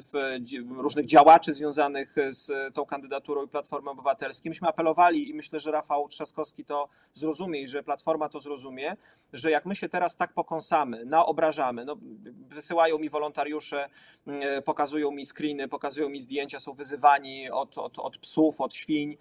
różnych 0.77 1.07
działaczy 1.07 1.53
związanych 1.53 2.15
z 2.29 2.75
tą 2.75 2.87
kandydaturą 2.87 3.45
i 3.45 3.49
Platformą 3.49 3.91
Obywatelską. 3.91 4.49
Myśmy 4.49 4.69
apelowali 4.69 5.31
i 5.31 5.35
myślę, 5.35 5.61
że 5.61 5.71
Rafał 5.71 6.09
Trzaskowski 6.09 6.65
to 6.65 6.89
zrozumie 7.15 7.61
i 7.61 7.69
że 7.69 7.83
Platforma 7.83 8.29
to 8.29 8.41
zrozumie, 8.41 8.97
że 9.33 9.51
jak 9.51 9.67
my 9.67 9.77
się 9.77 9.89
teraz 9.89 10.17
tak 10.17 10.33
pokąsamy, 10.33 11.05
naobrażamy, 11.05 11.85
no, 11.85 11.97
wysyłają 12.49 12.99
mi 12.99 13.09
wolontariusze, 13.09 13.89
pokazują 14.65 15.11
mi 15.11 15.25
screeny, 15.25 15.69
pokazują 15.69 16.09
mi 16.09 16.21
zdjęcia, 16.21 16.61
są 16.61 16.73
wyzywani 16.73 17.51
od, 17.51 17.79
od, 17.79 17.99
od 17.99 18.19
psów, 18.19 18.61
od 18.61 18.75
świń. 18.75 19.17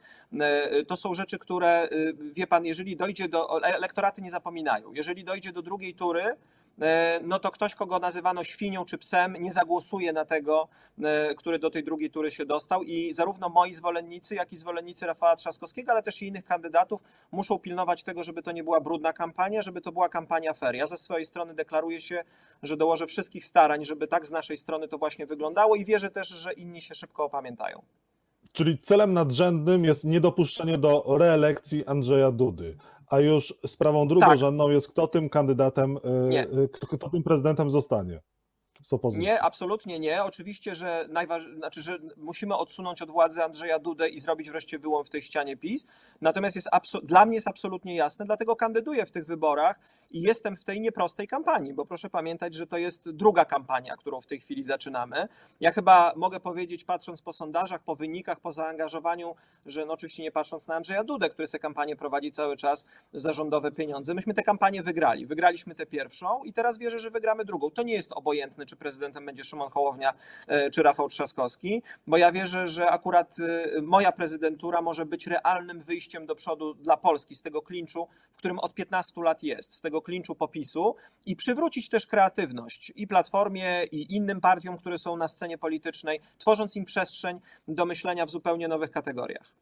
To 0.88 0.98
są 0.98 1.14
rzeczy, 1.14 1.40
które, 1.40 1.90
wie 2.34 2.48
pan, 2.48 2.66
jeżeli 2.66 2.96
dojdzie 2.96 3.30
do. 3.30 3.64
Elektoraty 3.64 4.22
nie 4.22 4.30
zapominają 4.30 4.94
jeżeli 4.94 5.24
dojdzie 5.24 5.54
do 5.54 5.62
drugiej 5.62 5.94
tury, 5.94 6.22
e, 6.22 6.36
no 7.24 7.40
to 7.40 7.52
ktoś, 7.52 7.76
kogo 7.76 8.00
nazywano 8.00 8.44
świnią 8.44 8.86
czy 8.86 8.98
psem, 8.98 9.36
nie 9.40 9.52
zagłosuje 9.52 10.14
na 10.14 10.26
tego, 10.26 10.68
e, 11.04 11.36
który 11.36 11.60
do 11.60 11.70
tej 11.70 11.84
drugiej 11.84 12.10
tury 12.10 12.32
się 12.32 12.46
dostał. 12.46 12.84
I 12.84 13.14
zarówno 13.14 13.50
moi 13.50 13.74
zwolennicy, 13.74 14.36
jak 14.36 14.54
i 14.54 14.58
zwolennicy 14.58 15.06
Rafała 15.06 15.36
Trzaskowskiego, 15.36 15.92
ale 15.92 16.04
też 16.04 16.22
i 16.22 16.28
innych 16.28 16.46
kandydatów 16.46 17.02
muszą 17.32 17.60
pilnować 17.60 18.04
tego, 18.04 18.24
żeby 18.24 18.44
to 18.44 18.52
nie 18.52 18.64
była 18.64 18.82
brudna 18.82 19.14
kampania, 19.14 19.62
żeby 19.62 19.82
to 19.82 19.92
była 19.92 20.10
kampania 20.10 20.54
fair. 20.54 20.76
Ja 20.76 20.88
ze 20.88 20.98
swojej 20.98 21.26
strony 21.26 21.54
deklaruję 21.54 22.02
się, 22.02 22.24
że 22.64 22.78
dołożę 22.78 23.08
wszystkich 23.08 23.46
starań, 23.46 23.86
żeby 23.86 24.08
tak 24.08 24.26
z 24.26 24.32
naszej 24.32 24.58
strony 24.58 24.88
to 24.88 24.98
właśnie 24.98 25.26
wyglądało 25.26 25.76
i 25.76 25.86
wierzę 25.86 26.12
też, 26.12 26.28
że 26.28 26.54
inni 26.54 26.82
się 26.82 26.96
szybko 26.96 27.24
opamiętają. 27.24 27.82
Czyli 28.52 28.80
celem 28.80 29.14
nadrzędnym 29.14 29.86
jest 29.86 30.04
niedopuszczenie 30.04 30.78
do 30.78 31.04
reelekcji 31.18 31.86
Andrzeja 31.86 32.32
Dudy 32.32 32.78
a 33.08 33.20
już 33.20 33.54
sprawą 33.68 34.08
drugorzędną 34.08 34.66
tak. 34.66 34.74
jest, 34.74 34.88
kto 34.88 35.08
tym 35.08 35.30
kandydatem, 35.30 35.98
e, 35.98 36.40
e, 36.64 36.68
kto, 36.68 36.88
kto 36.88 37.10
tym 37.10 37.24
prezydentem 37.24 37.72
zostanie. 37.72 38.22
Nie, 39.22 39.42
absolutnie 39.42 40.00
nie. 40.00 40.24
Oczywiście, 40.24 40.76
że, 40.76 41.06
najważ... 41.10 41.50
znaczy, 41.56 41.82
że 41.82 41.98
musimy 42.18 42.56
odsunąć 42.56 43.02
od 43.02 43.12
władzy 43.12 43.44
Andrzeja 43.44 43.80
Dudę 43.80 44.10
i 44.10 44.20
zrobić 44.20 44.50
wreszcie 44.50 44.80
wyłom 44.80 45.06
w 45.06 45.10
tej 45.10 45.22
ścianie 45.22 45.58
PiS. 45.58 45.88
Natomiast 46.22 46.56
jest 46.56 46.68
abso... 46.72 47.02
dla 47.02 47.26
mnie 47.26 47.36
jest 47.36 47.48
absolutnie 47.48 47.96
jasne, 47.96 48.26
dlatego 48.26 48.56
kandyduję 48.56 49.06
w 49.06 49.12
tych 49.12 49.26
wyborach 49.26 49.80
i 50.12 50.22
jestem 50.22 50.58
w 50.58 50.64
tej 50.64 50.82
nieprostej 50.82 51.28
kampanii, 51.28 51.74
bo 51.74 51.86
proszę 51.86 52.10
pamiętać, 52.10 52.54
że 52.54 52.68
to 52.68 52.78
jest 52.78 53.10
druga 53.10 53.46
kampania, 53.46 53.96
którą 53.98 54.22
w 54.22 54.28
tej 54.28 54.40
chwili 54.40 54.64
zaczynamy. 54.64 55.28
Ja 55.60 55.72
chyba 55.72 56.14
mogę 56.16 56.40
powiedzieć, 56.40 56.84
patrząc 56.84 57.22
po 57.22 57.34
sondażach, 57.34 57.84
po 57.84 57.96
wynikach, 57.96 58.40
po 58.40 58.52
zaangażowaniu, 58.52 59.36
że 59.66 59.86
no 59.86 59.94
oczywiście 59.94 60.24
nie 60.24 60.32
patrząc 60.32 60.68
na 60.68 60.76
Andrzeja 60.76 61.04
Dudę, 61.04 61.30
który 61.30 61.48
tę 61.48 61.60
kampanię 61.60 61.96
prowadzi 61.96 62.32
cały 62.32 62.58
czas 62.58 62.86
za 63.14 63.34
rządowe 63.34 63.72
pieniądze, 63.72 64.14
myśmy 64.14 64.34
tę 64.34 64.44
kampanię 64.44 64.84
wygrali. 64.84 65.26
Wygraliśmy 65.26 65.76
tę 65.76 65.86
pierwszą 65.86 66.44
i 66.44 66.54
teraz 66.54 66.78
wierzę, 66.78 67.00
że 67.00 67.10
wygramy 67.10 67.46
drugą. 67.46 67.72
To 67.72 67.84
nie 67.84 67.94
jest 67.94 68.12
obojętne, 68.14 68.66
czy 68.66 68.76
prezydentem 68.76 69.26
będzie 69.26 69.44
Szymon 69.44 69.70
Hołownia, 69.70 70.14
e, 70.48 70.70
czy 70.70 70.84
Rafał 70.84 71.08
Trzaskowski, 71.08 71.84
bo 72.08 72.18
ja 72.18 72.32
wierzę, 72.32 72.68
że 72.68 72.90
akurat 72.90 73.38
e, 73.40 73.82
moja 73.82 74.12
prezydentura 74.12 74.82
może 74.82 75.06
być 75.06 75.28
realnym 75.28 75.82
wyjściem 75.82 76.26
do 76.26 76.36
przodu 76.36 76.74
dla 76.74 76.98
Polski 76.98 77.36
z 77.36 77.42
tego 77.42 77.62
klinczu, 77.62 78.08
w 78.34 78.38
którym 78.38 78.60
od 78.60 78.74
15 78.74 79.22
lat 79.22 79.44
jest, 79.44 79.74
z 79.74 79.82
tego 79.82 79.97
klinczu 80.02 80.36
popisu 80.36 80.96
i 81.26 81.36
przywrócić 81.36 81.90
też 81.90 82.08
kreatywność 82.08 82.92
i 82.96 83.08
Platformie, 83.08 83.84
i 83.92 84.16
innym 84.16 84.42
partiom, 84.42 84.78
które 84.78 84.98
są 84.98 85.18
na 85.18 85.28
scenie 85.28 85.58
politycznej, 85.58 86.20
tworząc 86.38 86.76
im 86.76 86.86
przestrzeń 86.86 87.40
do 87.68 87.86
myślenia 87.86 88.26
w 88.26 88.32
zupełnie 88.32 88.68
nowych 88.68 88.92
kategoriach. 88.92 89.54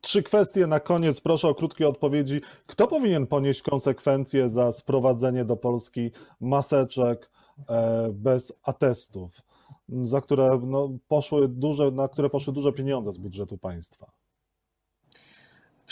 Trzy 0.00 0.22
kwestie 0.22 0.66
na 0.66 0.80
koniec. 0.80 1.20
Proszę 1.20 1.48
o 1.48 1.54
krótkie 1.54 1.88
odpowiedzi. 1.88 2.40
Kto 2.66 2.88
powinien 2.88 3.26
ponieść 3.26 3.62
konsekwencje 3.62 4.48
za 4.48 4.72
sprowadzenie 4.72 5.44
do 5.44 5.56
Polski 5.56 6.10
maseczek 6.40 7.30
e, 7.68 8.08
bez 8.12 8.52
atestów, 8.62 9.42
za 9.88 10.20
które 10.20 10.60
no, 10.66 10.90
poszły 11.08 11.48
duże, 11.48 11.90
na 11.90 12.08
które 12.08 12.30
poszły 12.30 12.52
duże 12.52 12.72
pieniądze 12.72 13.12
z 13.12 13.18
budżetu 13.18 13.58
państwa? 13.58 14.12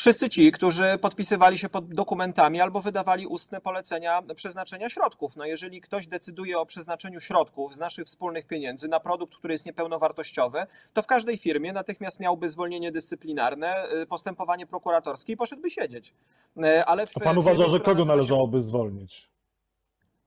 Wszyscy 0.01 0.31
ci, 0.31 0.53
którzy 0.53 0.99
podpisywali 1.01 1.59
się 1.59 1.69
pod 1.69 1.95
dokumentami 1.95 2.61
albo 2.61 2.81
wydawali 2.81 3.27
ustne 3.27 3.61
polecenia 3.61 4.23
przeznaczenia 4.37 4.91
środków. 4.91 5.37
No 5.37 5.45
jeżeli 5.45 5.81
ktoś 5.81 6.07
decyduje 6.07 6.59
o 6.59 6.67
przeznaczeniu 6.67 7.21
środków 7.21 7.75
z 7.75 7.79
naszych 7.79 8.07
wspólnych 8.07 8.47
pieniędzy 8.47 8.89
na 8.89 9.01
produkt, 9.01 9.37
który 9.37 9.55
jest 9.55 9.67
niepełnowartościowy, 9.67 10.67
to 10.95 11.03
w 11.03 11.07
każdej 11.07 11.39
firmie 11.39 11.73
natychmiast 11.73 12.21
miałby 12.21 12.49
zwolnienie 12.49 12.93
dyscyplinarne, 12.93 13.93
y, 14.03 14.07
postępowanie 14.07 14.67
prokuratorskie 14.67 15.33
i 15.33 15.37
poszedłby 15.37 15.71
siedzieć. 15.71 16.15
Y, 16.57 16.85
ale 16.85 17.07
w, 17.07 17.17
A 17.17 17.21
pan 17.21 17.39
uważa, 17.39 17.69
że 17.69 17.81
kogo 17.81 18.05
należałoby 18.05 18.61
zwolnić? 18.61 19.29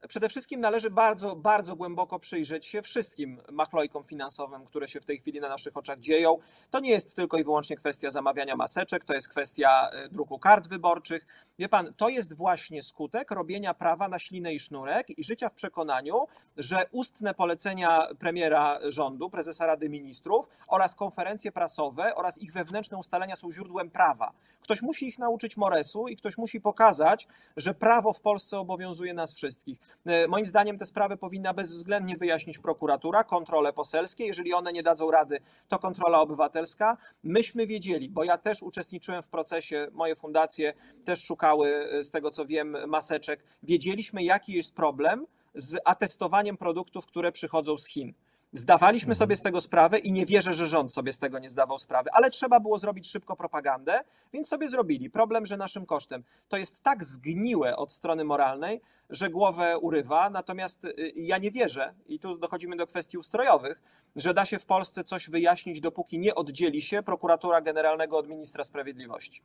Przede 0.08 0.30
wszystkim 0.30 0.62
należy 0.62 0.90
bardzo, 0.90 1.36
bardzo 1.36 1.76
głęboko 1.76 2.20
przyjrzeć 2.20 2.66
się 2.66 2.82
wszystkim 2.82 3.42
machlojkom 3.52 4.04
finansowym, 4.04 4.66
które 4.66 4.88
się 4.88 5.02
w 5.02 5.06
tej 5.06 5.18
chwili 5.18 5.40
na 5.40 5.50
naszych 5.50 5.78
oczach 5.78 6.00
dzieją. 6.00 6.38
To 6.72 6.80
nie 6.80 6.90
jest 6.90 7.16
tylko 7.16 7.38
i 7.38 7.44
wyłącznie 7.44 7.78
kwestia 7.78 8.10
zamawiania 8.10 8.56
maseczek, 8.56 9.06
to 9.06 9.14
jest 9.14 9.30
kwestia 9.30 9.90
e, 9.90 10.10
druku 10.10 10.40
kart 10.40 10.68
wyborczych. 10.68 11.28
Wie 11.60 11.70
pan, 11.70 11.94
to 11.98 12.10
jest 12.10 12.34
właśnie 12.34 12.84
skutek 12.84 13.32
robienia 13.32 13.74
prawa 13.74 14.08
na 14.08 14.20
ślinę 14.20 14.54
i 14.54 14.60
sznurek 14.60 15.20
i 15.20 15.24
życia 15.24 15.50
w 15.50 15.54
przekonaniu, 15.54 16.28
że 16.58 16.86
ustne 16.92 17.34
polecenia 17.34 18.08
premiera 18.20 18.80
rządu, 18.92 19.30
prezesa 19.30 19.66
Rady 19.66 19.90
Ministrów 19.90 20.50
oraz 20.68 20.96
konferencje 20.96 21.52
prasowe 21.52 22.16
oraz 22.16 22.38
ich 22.38 22.54
wewnętrzne 22.54 22.98
ustalenia 22.98 23.36
są 23.36 23.52
źródłem 23.52 23.90
prawa. 23.90 24.34
Ktoś 24.62 24.82
musi 24.82 25.08
ich 25.08 25.20
nauczyć 25.20 25.58
moresu 25.58 26.08
i 26.08 26.16
ktoś 26.16 26.38
musi 26.38 26.62
pokazać, 26.62 27.28
że 27.58 27.74
prawo 27.74 28.14
w 28.14 28.22
Polsce 28.22 28.60
obowiązuje 28.60 29.14
nas 29.14 29.34
wszystkich. 29.34 29.80
E, 30.06 30.28
moim 30.28 30.46
zdaniem 30.46 30.78
te 30.78 30.86
sprawy 30.86 31.18
powinna 31.18 31.54
bezwzględnie 31.54 32.18
wyjaśnić 32.18 32.58
prokuratura, 32.58 33.24
kontrole 33.24 33.74
poselskie. 33.74 34.26
Jeżeli 34.26 34.54
one 34.54 34.74
nie 34.74 34.84
dadzą 34.84 35.12
rady, 35.12 35.40
to 35.68 35.80
kontrola 35.80 36.22
obywatelska. 36.22 36.98
Myśmy 37.24 37.68
wiedzieli, 37.68 38.10
bo 38.10 38.24
ja 38.24 38.38
też 38.38 38.64
uczestniczyłem 38.64 39.24
w 39.24 39.28
procesie, 39.28 39.88
moje 39.92 40.16
fundacje 40.16 40.74
też 41.06 41.24
szukały, 41.24 41.90
e, 41.92 42.04
z 42.04 42.12
tego 42.12 42.30
co 42.30 42.46
wiem, 42.46 42.78
maseczek. 42.88 43.44
Wiedzieliśmy, 43.64 44.24
jaki 44.24 44.54
jest 44.54 44.74
problem 44.74 45.26
z 45.56 45.78
atestowaniem 45.86 46.58
produktów, 46.58 47.06
które 47.06 47.32
przychodzą 47.32 47.78
z 47.78 47.88
Chin. 47.88 48.14
Zdawaliśmy 48.54 49.12
mhm. 49.12 49.18
sobie 49.18 49.36
z 49.36 49.42
tego 49.42 49.62
sprawę 49.62 50.00
i 50.00 50.12
nie 50.12 50.26
wierzę, 50.26 50.54
że 50.54 50.68
rząd 50.68 50.92
sobie 50.92 51.14
z 51.14 51.20
tego 51.20 51.40
nie 51.40 51.50
zdawał 51.50 51.78
sprawy, 51.78 52.10
ale 52.14 52.30
trzeba 52.30 52.60
było 52.60 52.78
zrobić 52.78 53.08
szybko 53.08 53.36
propagandę, 53.36 54.00
więc 54.34 54.48
sobie 54.48 54.68
zrobili. 54.68 55.10
Problem, 55.10 55.46
że 55.46 55.58
naszym 55.58 55.86
kosztem. 55.86 56.24
To 56.50 56.58
jest 56.58 56.84
tak 56.84 57.04
zgniłe 57.04 57.78
od 57.78 57.94
strony 57.94 58.24
moralnej, 58.24 58.82
że 59.10 59.30
głowę 59.30 59.78
urywa, 59.78 60.30
natomiast 60.30 60.86
y, 60.86 60.94
ja 61.16 61.38
nie 61.38 61.52
wierzę, 61.52 61.94
i 62.08 62.20
tu 62.20 62.38
dochodzimy 62.38 62.76
do 62.76 62.88
kwestii 62.88 63.18
ustrojowych, 63.18 63.82
że 64.16 64.34
da 64.34 64.46
się 64.46 64.60
w 64.60 64.66
Polsce 64.66 65.04
coś 65.04 65.30
wyjaśnić, 65.30 65.82
dopóki 65.82 66.20
nie 66.20 66.36
oddzieli 66.36 66.82
się 66.82 67.04
prokuratura 67.04 67.62
generalnego 67.62 68.18
od 68.18 68.28
ministra 68.28 68.64
sprawiedliwości. 68.64 69.42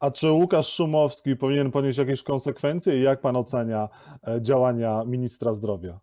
A 0.00 0.10
czy 0.10 0.30
Łukasz 0.30 0.72
Szumowski 0.72 1.36
powinien 1.36 1.70
ponieść 1.70 1.98
jakieś 1.98 2.22
konsekwencje 2.22 2.98
i 2.98 3.02
jak 3.02 3.20
pan 3.20 3.36
ocenia 3.36 3.88
e, 4.26 4.42
działania 4.42 5.04
ministra 5.04 5.52
zdrowia? 5.52 5.98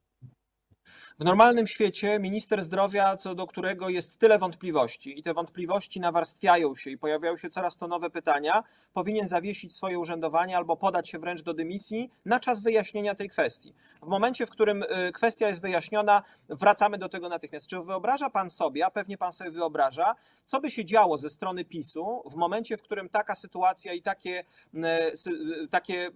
W 1.19 1.23
normalnym 1.23 1.67
świecie 1.67 2.19
minister 2.19 2.63
zdrowia, 2.63 3.17
co 3.17 3.35
do 3.35 3.47
którego 3.47 3.89
jest 3.89 4.19
tyle 4.19 4.37
wątpliwości 4.37 5.19
i 5.19 5.23
te 5.23 5.33
wątpliwości 5.33 5.99
nawarstwiają 5.99 6.75
się 6.75 6.89
i 6.89 6.97
pojawiają 6.97 7.37
się 7.37 7.49
coraz 7.49 7.77
to 7.77 7.87
nowe 7.87 8.09
pytania, 8.09 8.63
powinien 8.93 9.27
zawiesić 9.27 9.75
swoje 9.75 9.99
urzędowanie 9.99 10.57
albo 10.57 10.77
podać 10.77 11.09
się 11.09 11.19
wręcz 11.19 11.41
do 11.41 11.53
dymisji 11.53 12.11
na 12.25 12.39
czas 12.39 12.61
wyjaśnienia 12.61 13.15
tej 13.15 13.29
kwestii. 13.29 13.73
W 14.01 14.07
momencie, 14.07 14.45
w 14.45 14.49
którym 14.49 14.83
y, 14.83 15.11
kwestia 15.11 15.47
jest 15.47 15.61
wyjaśniona, 15.61 16.23
wracamy 16.49 16.97
do 16.97 17.09
tego 17.09 17.29
natychmiast. 17.29 17.67
Czy 17.67 17.79
wyobraża 17.79 18.29
pan 18.29 18.49
sobie, 18.49 18.85
a 18.85 18.91
pewnie 18.91 19.17
pan 19.17 19.31
sobie 19.31 19.51
wyobraża, 19.51 20.15
co 20.45 20.61
by 20.61 20.71
się 20.71 20.85
działo 20.85 21.17
ze 21.17 21.29
strony 21.29 21.65
PiSu 21.65 22.23
w 22.25 22.35
momencie, 22.35 22.77
w 22.77 22.81
którym 22.81 23.09
taka 23.09 23.35
sytuacja 23.35 23.93
i 23.93 24.01
takie, 24.01 24.43
y, 24.73 25.67
takie 25.67 26.11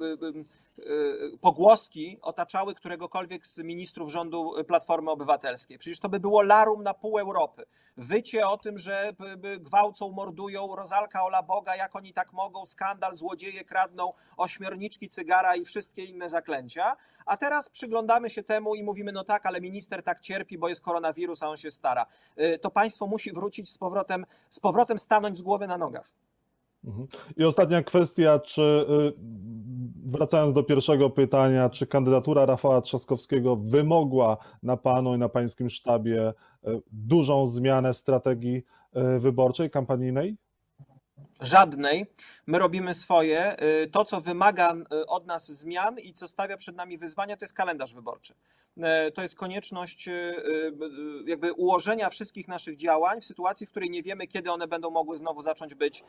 y, 0.80 1.38
pogłoski 1.42 2.18
otaczały 2.22 2.76
któregokolwiek 2.76 3.48
z 3.48 3.60
ministrów 3.60 4.12
rządu 4.12 4.54
Platformy 4.68 4.87
Obywatelskiej. 4.90 5.78
Przecież 5.78 6.00
to 6.00 6.10
by 6.10 6.20
było 6.20 6.42
larum 6.42 6.84
na 6.84 6.94
pół 6.94 7.20
Europy. 7.20 7.66
Wycie 7.98 8.48
o 8.48 8.58
tym, 8.58 8.78
że 8.78 9.14
gwałcą, 9.60 10.12
mordują, 10.12 10.76
rozalka 10.76 11.24
ola 11.24 11.44
Boga, 11.44 11.76
jak 11.76 11.96
oni 11.96 12.14
tak 12.14 12.34
mogą, 12.34 12.66
skandal, 12.66 13.14
złodzieje 13.14 13.66
kradną, 13.66 14.14
ośmiorniczki 14.38 15.10
cygara 15.10 15.56
i 15.56 15.66
wszystkie 15.66 16.06
inne 16.06 16.30
zaklęcia. 16.30 16.98
A 17.26 17.38
teraz 17.38 17.70
przyglądamy 17.70 18.30
się 18.30 18.44
temu 18.44 18.76
i 18.76 18.84
mówimy, 18.84 19.12
no 19.12 19.24
tak, 19.24 19.46
ale 19.46 19.62
minister 19.62 20.04
tak 20.04 20.22
cierpi, 20.22 20.58
bo 20.58 20.70
jest 20.70 20.82
koronawirus, 20.82 21.44
a 21.44 21.50
on 21.50 21.58
się 21.58 21.72
stara. 21.72 22.06
To 22.62 22.72
państwo 22.72 23.08
musi 23.08 23.34
wrócić 23.34 23.72
z 23.72 23.78
powrotem, 23.78 24.26
z 24.50 24.60
powrotem 24.60 25.00
stanąć 25.00 25.38
z 25.38 25.42
głowy 25.42 25.68
na 25.68 25.78
nogach. 25.78 26.12
Mhm. 26.84 27.08
I 27.38 27.44
ostatnia 27.44 27.84
kwestia, 27.84 28.40
czy 28.40 28.62
y, 28.62 29.14
wracając 30.06 30.54
do 30.54 30.64
pierwszego 30.64 31.10
pytania, 31.10 31.70
czy 31.70 31.88
kandydatura 31.88 32.46
Rafała 32.46 32.82
Trzaskowskiego 32.82 33.56
wymogła 33.56 34.38
na 34.64 34.78
panu 34.78 35.16
i 35.16 35.18
na 35.18 35.30
pańskim 35.30 35.70
sztabie 35.70 36.34
y, 36.68 36.82
dużą 36.92 37.48
zmianę 37.48 37.94
strategii 37.94 38.64
y, 39.16 39.20
wyborczej, 39.20 39.70
kampanijnej? 39.70 40.38
Żadnej. 41.42 42.06
My 42.48 42.60
robimy 42.60 42.94
swoje. 42.94 43.56
To, 43.92 44.06
co 44.06 44.22
wymaga 44.22 44.74
od 45.08 45.28
nas 45.28 45.52
zmian 45.52 46.00
i 46.00 46.14
co 46.14 46.28
stawia 46.28 46.58
przed 46.58 46.76
nami 46.76 46.98
wyzwania, 46.98 47.38
to 47.38 47.46
jest 47.46 47.54
kalendarz 47.54 47.94
wyborczy. 47.94 48.34
E, 48.82 49.12
to 49.12 49.22
jest 49.22 49.36
konieczność 49.36 50.10
jakby 51.26 51.54
ułożenia 51.54 52.10
wszystkich 52.10 52.48
naszych 52.48 52.76
działań 52.76 53.22
w 53.22 53.26
sytuacji, 53.26 53.68
w 53.68 53.70
której 53.70 53.90
nie 53.90 54.04
wiemy, 54.04 54.28
kiedy 54.28 54.52
one 54.52 54.68
będą 54.68 54.90
mogły 54.90 55.18
znowu 55.18 55.42
zacząć 55.42 55.76
być 55.76 56.04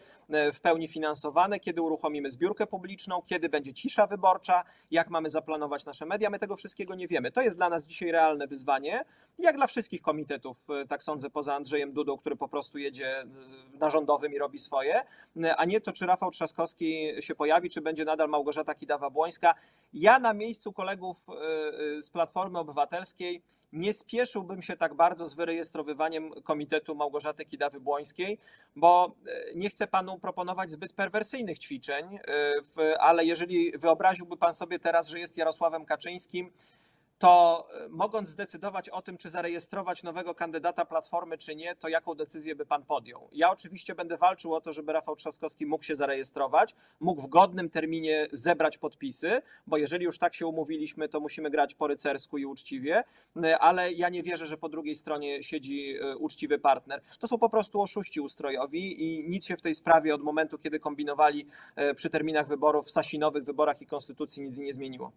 w 0.52 0.60
pełni 0.60 0.88
finansowane, 0.88 1.60
kiedy 1.60 1.82
uruchomimy 1.82 2.30
zbiórkę 2.30 2.66
publiczną, 2.66 3.22
kiedy 3.22 3.48
będzie 3.48 3.74
cisza 3.74 4.06
wyborcza, 4.06 4.64
jak 4.90 5.10
mamy 5.10 5.30
zaplanować 5.30 5.84
nasze 5.84 6.06
media. 6.06 6.30
My 6.30 6.38
tego 6.38 6.56
wszystkiego 6.56 6.94
nie 6.94 7.08
wiemy. 7.08 7.32
To 7.32 7.42
jest 7.42 7.56
dla 7.56 7.68
nas 7.68 7.84
dzisiaj 7.84 8.10
realne 8.10 8.46
wyzwanie, 8.46 9.04
jak 9.38 9.56
dla 9.56 9.66
wszystkich 9.66 10.02
komitetów, 10.02 10.56
tak 10.88 11.02
sądzę, 11.02 11.30
poza 11.30 11.54
Andrzejem 11.54 11.92
Dudą, 11.92 12.18
który 12.18 12.36
po 12.36 12.48
prostu 12.48 12.78
jedzie 12.78 13.24
na 13.74 13.90
rządowym 13.90 14.32
i 14.32 14.38
robi 14.38 14.58
swoje, 14.58 15.02
a 15.56 15.64
nie 15.64 15.80
to, 15.80 15.92
czy 15.92 16.06
Rafał 16.06 16.30
Trzaskowski 16.30 17.08
się 17.20 17.34
pojawi, 17.34 17.70
czy 17.70 17.80
będzie 17.80 18.04
nadal 18.04 18.28
Małgorzata 18.28 18.72
Kidawa-Błońska. 18.74 19.54
Ja 19.92 20.18
na 20.18 20.34
miejscu 20.34 20.72
kolegów 20.72 21.26
z 22.00 22.10
Platformy 22.10 22.58
Obywatelskiej 22.58 23.42
nie 23.72 23.92
spieszyłbym 23.92 24.62
się 24.62 24.76
tak 24.76 24.94
bardzo 24.94 25.26
z 25.26 25.34
wyrejestrowywaniem 25.34 26.30
Komitetu 26.44 26.94
Małgorzaty 26.94 27.44
Kidawy-Błońskiej, 27.44 28.38
bo 28.76 29.16
e, 29.26 29.54
nie 29.54 29.70
chcę 29.70 29.86
panu 29.86 30.18
proponować 30.18 30.70
zbyt 30.70 30.92
perwersyjnych 30.92 31.58
ćwiczeń, 31.58 32.18
ale 33.00 33.24
jeżeli 33.24 33.78
wyobraziłby 33.78 34.36
pan 34.36 34.54
sobie 34.54 34.78
teraz, 34.78 35.08
że 35.08 35.20
jest 35.20 35.36
Jarosławem 35.36 35.84
Kaczyńskim, 35.84 36.50
to 37.18 37.68
e, 37.84 37.88
mogąc 37.88 38.28
zdecydować 38.28 38.88
o 38.88 39.02
tym, 39.02 39.18
czy 39.18 39.30
zarejestrować 39.30 40.02
nowego 40.02 40.34
kandydata 40.34 40.84
Platformy, 40.84 41.38
czy 41.38 41.56
nie, 41.56 41.76
to 41.76 41.88
jaką 41.88 42.14
decyzję 42.14 42.54
by 42.54 42.66
pan 42.66 42.84
podjął? 42.84 43.28
Ja 43.32 43.50
oczywiście 43.50 43.94
będę 43.94 44.16
walczył 44.16 44.54
o 44.54 44.60
to, 44.60 44.72
żeby 44.72 44.92
Rafał 44.92 45.16
Trzaskowski 45.16 45.66
mógł 45.66 45.84
się 45.84 45.94
zarejestrować, 45.94 46.74
mógł 47.00 47.22
w 47.22 47.28
godnym 47.28 47.70
terminie 47.70 48.26
zebrać 48.32 48.78
podpisy, 48.78 49.42
bo 49.66 49.76
jeżeli 49.76 50.04
już 50.04 50.18
tak 50.18 50.34
się 50.34 50.46
umówiliśmy, 50.46 51.08
to 51.08 51.20
musimy 51.20 51.50
grać 51.50 51.74
po 51.74 51.86
rycersku 51.86 52.38
i 52.38 52.46
uczciwie, 52.46 53.04
e, 53.44 53.58
ale 53.58 53.92
ja 53.92 54.08
nie 54.08 54.22
wierzę, 54.22 54.46
że 54.46 54.56
po 54.56 54.68
drugiej 54.68 54.94
stronie 54.94 55.42
siedzi 55.42 55.96
e, 56.00 56.16
uczciwy 56.16 56.58
partner. 56.58 57.02
To 57.18 57.28
są 57.28 57.38
po 57.38 57.48
prostu 57.48 57.80
oszuści 57.80 58.20
ustrojowi 58.20 59.02
i 59.02 59.28
nic 59.28 59.46
się 59.46 59.56
w 59.56 59.62
tej 59.62 59.74
sprawie 59.74 60.14
od 60.14 60.22
momentu, 60.22 60.58
kiedy 60.58 60.80
kombinowali 60.80 61.46
przy 61.94 62.10
terminach 62.10 62.48
wyborów, 62.48 62.90
sasinowych 62.90 63.44
wyborach 63.44 63.82
i 63.82 63.86
konstytucji 63.86 64.42
nic 64.42 64.58
nie 64.58 64.72
zmieniło. 64.72 65.12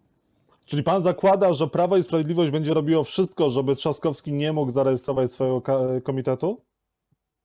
Czyli 0.72 0.82
pan 0.82 1.00
zakłada, 1.00 1.52
że 1.52 1.66
Prawo 1.66 1.96
i 1.96 2.02
Sprawiedliwość 2.02 2.52
będzie 2.52 2.74
robiło 2.74 3.04
wszystko, 3.04 3.50
żeby 3.50 3.76
Trzaskowski 3.76 4.32
nie 4.32 4.52
mógł 4.52 4.72
zarejestrować 4.72 5.32
swojego 5.32 5.62
komitetu? 6.02 6.60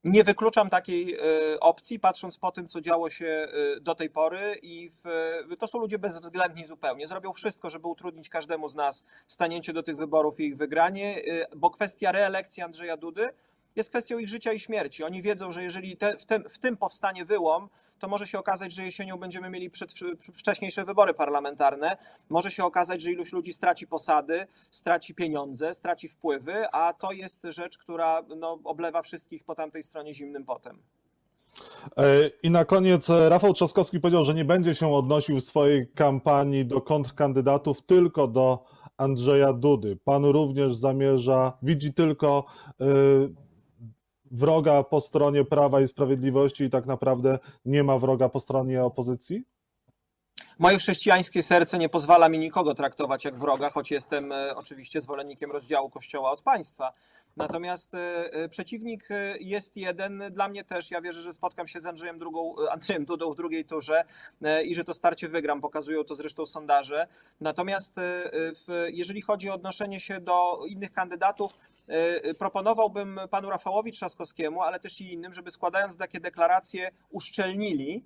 Nie 0.04 0.24
wykluczam 0.24 0.70
takiej 0.70 1.16
e, 1.16 1.20
opcji, 1.60 2.00
patrząc 2.00 2.38
po 2.38 2.52
tym, 2.52 2.68
co 2.68 2.82
działo 2.82 3.10
się 3.10 3.26
e, 3.26 3.80
do 3.80 3.96
tej 3.96 4.10
pory, 4.10 4.60
i 4.62 4.92
w, 5.04 5.08
to 5.60 5.68
są 5.68 5.80
ludzie 5.80 6.00
bezwzględni 6.00 6.66
zupełnie. 6.66 7.08
Zrobią 7.08 7.34
wszystko, 7.34 7.70
żeby 7.70 7.88
utrudnić 7.88 8.30
każdemu 8.30 8.68
z 8.68 8.76
nas 8.76 9.06
stanięcie 9.28 9.74
do 9.74 9.84
tych 9.84 9.98
wyborów 9.98 10.40
i 10.40 10.44
ich 10.44 10.58
wygranie, 10.58 11.22
e, 11.26 11.56
bo 11.56 11.70
kwestia 11.70 12.12
reelekcji 12.12 12.63
Andrzeja 12.63 12.98
Dudy 12.98 13.28
jest 13.78 13.90
kwestią 13.90 14.18
ich 14.18 14.30
życia 14.30 14.54
i 14.54 14.60
śmierci. 14.60 15.04
Oni 15.04 15.22
wiedzą, 15.22 15.52
że 15.52 15.63
jeżeli 15.63 15.98
te, 15.98 16.18
w, 16.18 16.26
tym, 16.26 16.44
w 16.50 16.60
tym 16.60 16.78
powstanie 16.78 17.26
wyłom, 17.26 17.70
to 18.00 18.08
może 18.08 18.28
się 18.28 18.40
okazać, 18.40 18.72
że 18.74 18.84
jesienią 18.84 19.18
będziemy 19.18 19.50
mieli 19.50 19.70
przed, 19.70 19.94
wcześniejsze 20.34 20.86
wybory 20.86 21.13
parlamentarne. 21.13 21.98
Może 22.30 22.52
się 22.52 22.63
okazać, 22.63 23.02
że 23.02 23.12
iluś 23.12 23.34
ludzi 23.34 23.54
straci 23.54 23.88
posady, 23.88 24.48
straci 24.72 25.16
pieniądze, 25.16 25.74
straci 25.74 26.08
wpływy, 26.08 26.70
a 26.72 26.94
to 26.94 27.12
jest 27.12 27.42
rzecz, 27.44 27.78
która 27.78 28.22
no, 28.38 28.60
oblewa 28.63 29.02
wszystkich 29.02 29.44
po 29.44 29.56
tamtej 29.56 29.84
stronie 29.84 30.13
zimnym 30.13 30.46
potem. 30.46 30.82
E, 31.98 32.28
I 32.44 32.50
na 32.50 32.66
koniec 32.66 33.10
e, 33.10 33.30
Rafał 33.30 33.54
Trzaskowski 33.54 34.00
powiedział, 34.00 34.26
że 34.26 34.34
nie 34.34 34.46
będzie 34.46 34.76
się 34.76 34.94
odnosił 34.94 35.36
w 35.36 35.44
swojej 35.44 35.88
kampanii 35.88 36.66
do 36.66 36.82
kontrkandydatów, 36.82 37.82
tylko 37.82 38.28
do 38.28 38.66
Andrzeja 38.98 39.54
Dudy. 39.54 39.98
Pan 40.04 40.26
również 40.26 40.76
zamierza, 40.76 41.58
widzi 41.63 41.94
tylko 41.94 42.46
e, 42.82 42.86
wroga 44.32 44.84
po 44.84 45.02
stronie 45.02 45.46
Prawa 45.46 45.82
i 45.82 45.88
Sprawiedliwości 45.88 46.63
i 46.63 46.70
tak 46.70 46.86
naprawdę 46.86 47.40
nie 47.66 47.84
ma 47.84 47.98
wroga 47.98 48.30
po 48.30 48.40
stronie 48.40 48.84
opozycji? 48.84 49.44
Moje 50.60 50.78
chrześcijańskie 50.78 51.44
serce 51.44 51.78
nie 51.78 51.90
pozwala 51.90 52.30
mi 52.30 52.40
nikogo 52.40 52.76
traktować 52.76 53.26
jak 53.26 53.36
wroga, 53.36 53.70
choć 53.70 53.92
jestem 53.92 54.32
e, 54.32 54.56
oczywiście 54.56 55.02
zwolennikiem 55.02 55.52
rozdziału 55.52 55.90
Kościoła 55.90 56.32
od 56.32 56.42
państwa. 56.42 56.94
Natomiast 57.36 57.94
e, 57.94 58.34
e, 58.34 58.50
przeciwnik 58.50 59.10
jest 59.40 59.78
jeden, 59.78 60.24
dla 60.32 60.48
mnie 60.48 60.63
też. 60.63 60.92
Ja 60.92 61.02
wierzę, 61.02 61.22
że 61.22 61.34
spotkam 61.34 61.68
się 61.68 61.80
z 61.80 61.86
Andrzejem, 61.86 62.20
drugą, 62.20 62.56
Andrzejem 62.72 63.06
Dudą 63.06 63.34
w 63.34 63.36
drugiej 63.36 63.66
turze 63.66 64.04
i 64.66 64.76
że 64.76 64.84
to 64.84 64.94
starcie 64.94 65.30
wygram. 65.30 65.62
Pokazują 65.62 66.04
to 66.04 66.16
zresztą 66.16 66.46
sondaże. 66.46 67.08
Natomiast 67.42 67.96
jeżeli 68.88 69.22
chodzi 69.22 69.50
o 69.50 69.54
odnoszenie 69.54 70.00
się 70.00 70.20
do 70.20 70.66
innych 70.68 70.92
kandydatów, 70.92 71.58
proponowałbym 72.39 73.19
panu 73.30 73.50
Rafałowi 73.50 73.91
Trzaskowskiemu, 73.91 74.62
ale 74.62 74.80
też 74.80 75.02
i 75.02 75.13
innym, 75.13 75.34
żeby 75.34 75.52
składając 75.52 75.97
takie 75.97 76.19
deklaracje 76.19 76.91
uszczelnili 77.10 78.06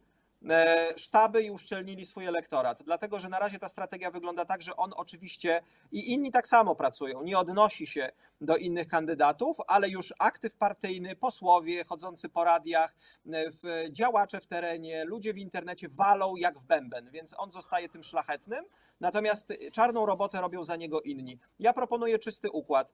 e, 0.49 0.93
sztaby 0.97 1.43
i 1.43 1.51
uszczelnili 1.51 2.05
swój 2.05 2.25
elektorat. 2.25 2.83
Dlatego, 2.83 3.19
że 3.19 3.29
na 3.29 3.39
razie 3.39 3.59
ta 3.59 3.69
strategia 3.69 4.11
wygląda 4.11 4.45
tak, 4.45 4.61
że 4.61 4.75
on 4.75 4.93
oczywiście 4.95 5.61
i 5.91 6.11
inni 6.11 6.31
tak 6.31 6.47
samo 6.47 6.75
pracują, 6.75 7.23
nie 7.23 7.39
odnosi 7.39 7.87
się 7.87 8.11
do 8.41 8.57
innych 8.57 8.87
kandydatów, 8.87 9.57
ale 9.67 9.89
już 9.89 10.13
aktyw 10.19 10.55
partyjny, 10.55 11.15
posłowie 11.15 11.83
chodzący 11.83 12.29
po 12.29 12.43
radiach, 12.43 12.95
w 13.25 13.85
działacze 13.91 14.41
w 14.41 14.47
terenie, 14.47 15.05
ludzie 15.05 15.33
w 15.33 15.37
internecie 15.37 15.89
walą 15.89 16.35
jak 16.35 16.59
w 16.59 16.63
bęben, 16.65 17.11
więc 17.11 17.35
on 17.37 17.51
zostaje 17.51 17.89
tym 17.89 18.03
szlachetnym, 18.03 18.65
natomiast 19.01 19.53
czarną 19.71 20.05
robotę 20.05 20.41
robią 20.41 20.63
za 20.63 20.75
niego 20.75 21.01
inni. 21.01 21.39
Ja 21.59 21.73
proponuję 21.73 22.19
czysty 22.19 22.51
układ. 22.51 22.93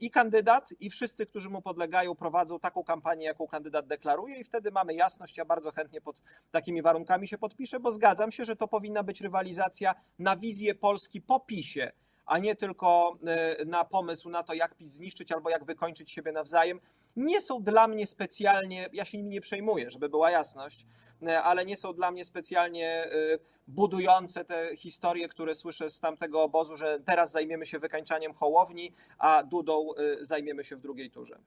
I 0.00 0.10
kandydat, 0.10 0.74
i 0.80 0.90
wszyscy, 0.90 1.26
którzy 1.26 1.50
mu 1.50 1.62
podlegają, 1.62 2.14
prowadzą 2.14 2.60
taką 2.60 2.84
kampanię, 2.84 3.26
jaką 3.26 3.46
kandydat 3.46 3.86
deklaruje, 3.86 4.36
i 4.36 4.44
wtedy 4.44 4.70
mamy 4.70 4.94
jasność. 4.94 5.36
Ja 5.36 5.44
bardzo 5.44 5.72
chętnie 5.72 6.00
pod 6.00 6.22
takimi 6.50 6.82
warunkami 6.82 7.28
się 7.28 7.38
podpiszę, 7.38 7.80
bo 7.80 7.90
zgadzam 7.90 8.30
się, 8.30 8.44
że 8.44 8.56
to 8.56 8.68
powinna 8.68 9.02
być 9.02 9.20
rywalizacja 9.20 9.94
na 10.18 10.36
wizję 10.36 10.74
Polski 10.74 11.20
po 11.20 11.40
PiSie 11.40 11.92
a 12.26 12.38
nie 12.38 12.56
tylko 12.56 13.18
e, 13.26 13.64
na 13.64 13.84
pomysł 13.84 14.28
na 14.30 14.42
to, 14.42 14.54
jak 14.54 14.74
PiS 14.74 14.88
zniszczyć 14.88 15.32
albo 15.32 15.50
jak 15.50 15.64
wykończyć 15.64 16.10
siebie 16.10 16.32
nawzajem, 16.32 16.80
nie 17.16 17.40
są 17.40 17.62
dla 17.62 17.88
mnie 17.88 18.06
specjalnie, 18.06 18.88
ja 18.92 19.04
się 19.04 19.18
nimi 19.18 19.30
nie 19.30 19.40
przejmuję, 19.40 19.90
żeby 19.90 20.08
była 20.08 20.30
jasność, 20.30 20.86
e, 21.22 21.42
ale 21.42 21.64
nie 21.64 21.76
są 21.76 21.92
dla 21.92 22.10
mnie 22.10 22.24
specjalnie 22.24 22.88
e, 22.88 23.38
budujące 23.68 24.44
te 24.44 24.76
historie, 24.76 25.28
które 25.28 25.54
słyszę 25.54 25.90
z 25.90 26.00
tamtego 26.00 26.42
obozu, 26.42 26.76
że 26.76 27.00
teraz 27.00 27.32
zajmiemy 27.32 27.66
się 27.66 27.78
wykańczaniem 27.78 28.34
Hołowni, 28.34 28.92
a 29.18 29.42
Dudą 29.42 29.88
zajmiemy 30.20 30.64
się 30.64 30.76
w 30.76 30.80
drugiej 30.80 31.10
turze. 31.10 31.38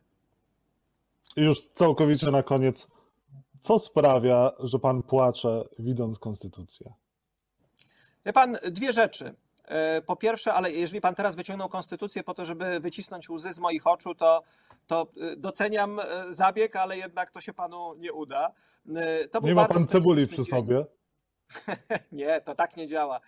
Już 1.36 1.58
całkowicie 1.74 2.32
na 2.32 2.44
koniec, 2.44 2.88
co 3.62 3.80
sprawia, 3.80 4.52
że 4.60 4.80
pan 4.80 5.04
płacze, 5.04 5.64
widząc 5.80 6.20
konstytucję? 6.20 6.94
Wie 8.26 8.34
pan, 8.34 8.58
dwie 8.72 8.94
rzeczy. 8.94 9.36
E, 9.68 10.02
Po 10.02 10.16
pierwsze, 10.16 10.54
ale 10.54 10.72
jeżeli 10.72 11.02
pan 11.02 11.16
teraz 11.16 11.36
wyciągnął 11.36 11.70
konstytucję 11.70 12.24
po 12.24 12.34
to, 12.34 12.46
żeby 12.46 12.80
wycisnąć 12.80 13.30
łzy 13.30 13.52
z 13.52 13.60
moich 13.60 13.88
oczu, 13.88 14.16
to, 14.16 14.44
to 14.88 15.08
e, 15.22 15.36
doceniam 15.36 16.00
e, 16.00 16.04
zabieg, 16.30 16.76
ale 16.76 16.98
jednak 16.98 17.32
to 17.32 17.42
się 17.42 17.54
panu 17.54 17.96
nie 17.98 18.14
uda. 18.14 18.52
Nie 19.44 19.56
ma 19.56 19.66
pan 19.68 19.88
cebuli 19.88 20.28
przy 20.28 20.36
dzień. 20.36 20.46
sobie. 20.46 20.86
Nie, 22.12 22.42
to 22.42 22.56
tak 22.56 22.78
nie 22.78 22.88
działa. 22.88 23.20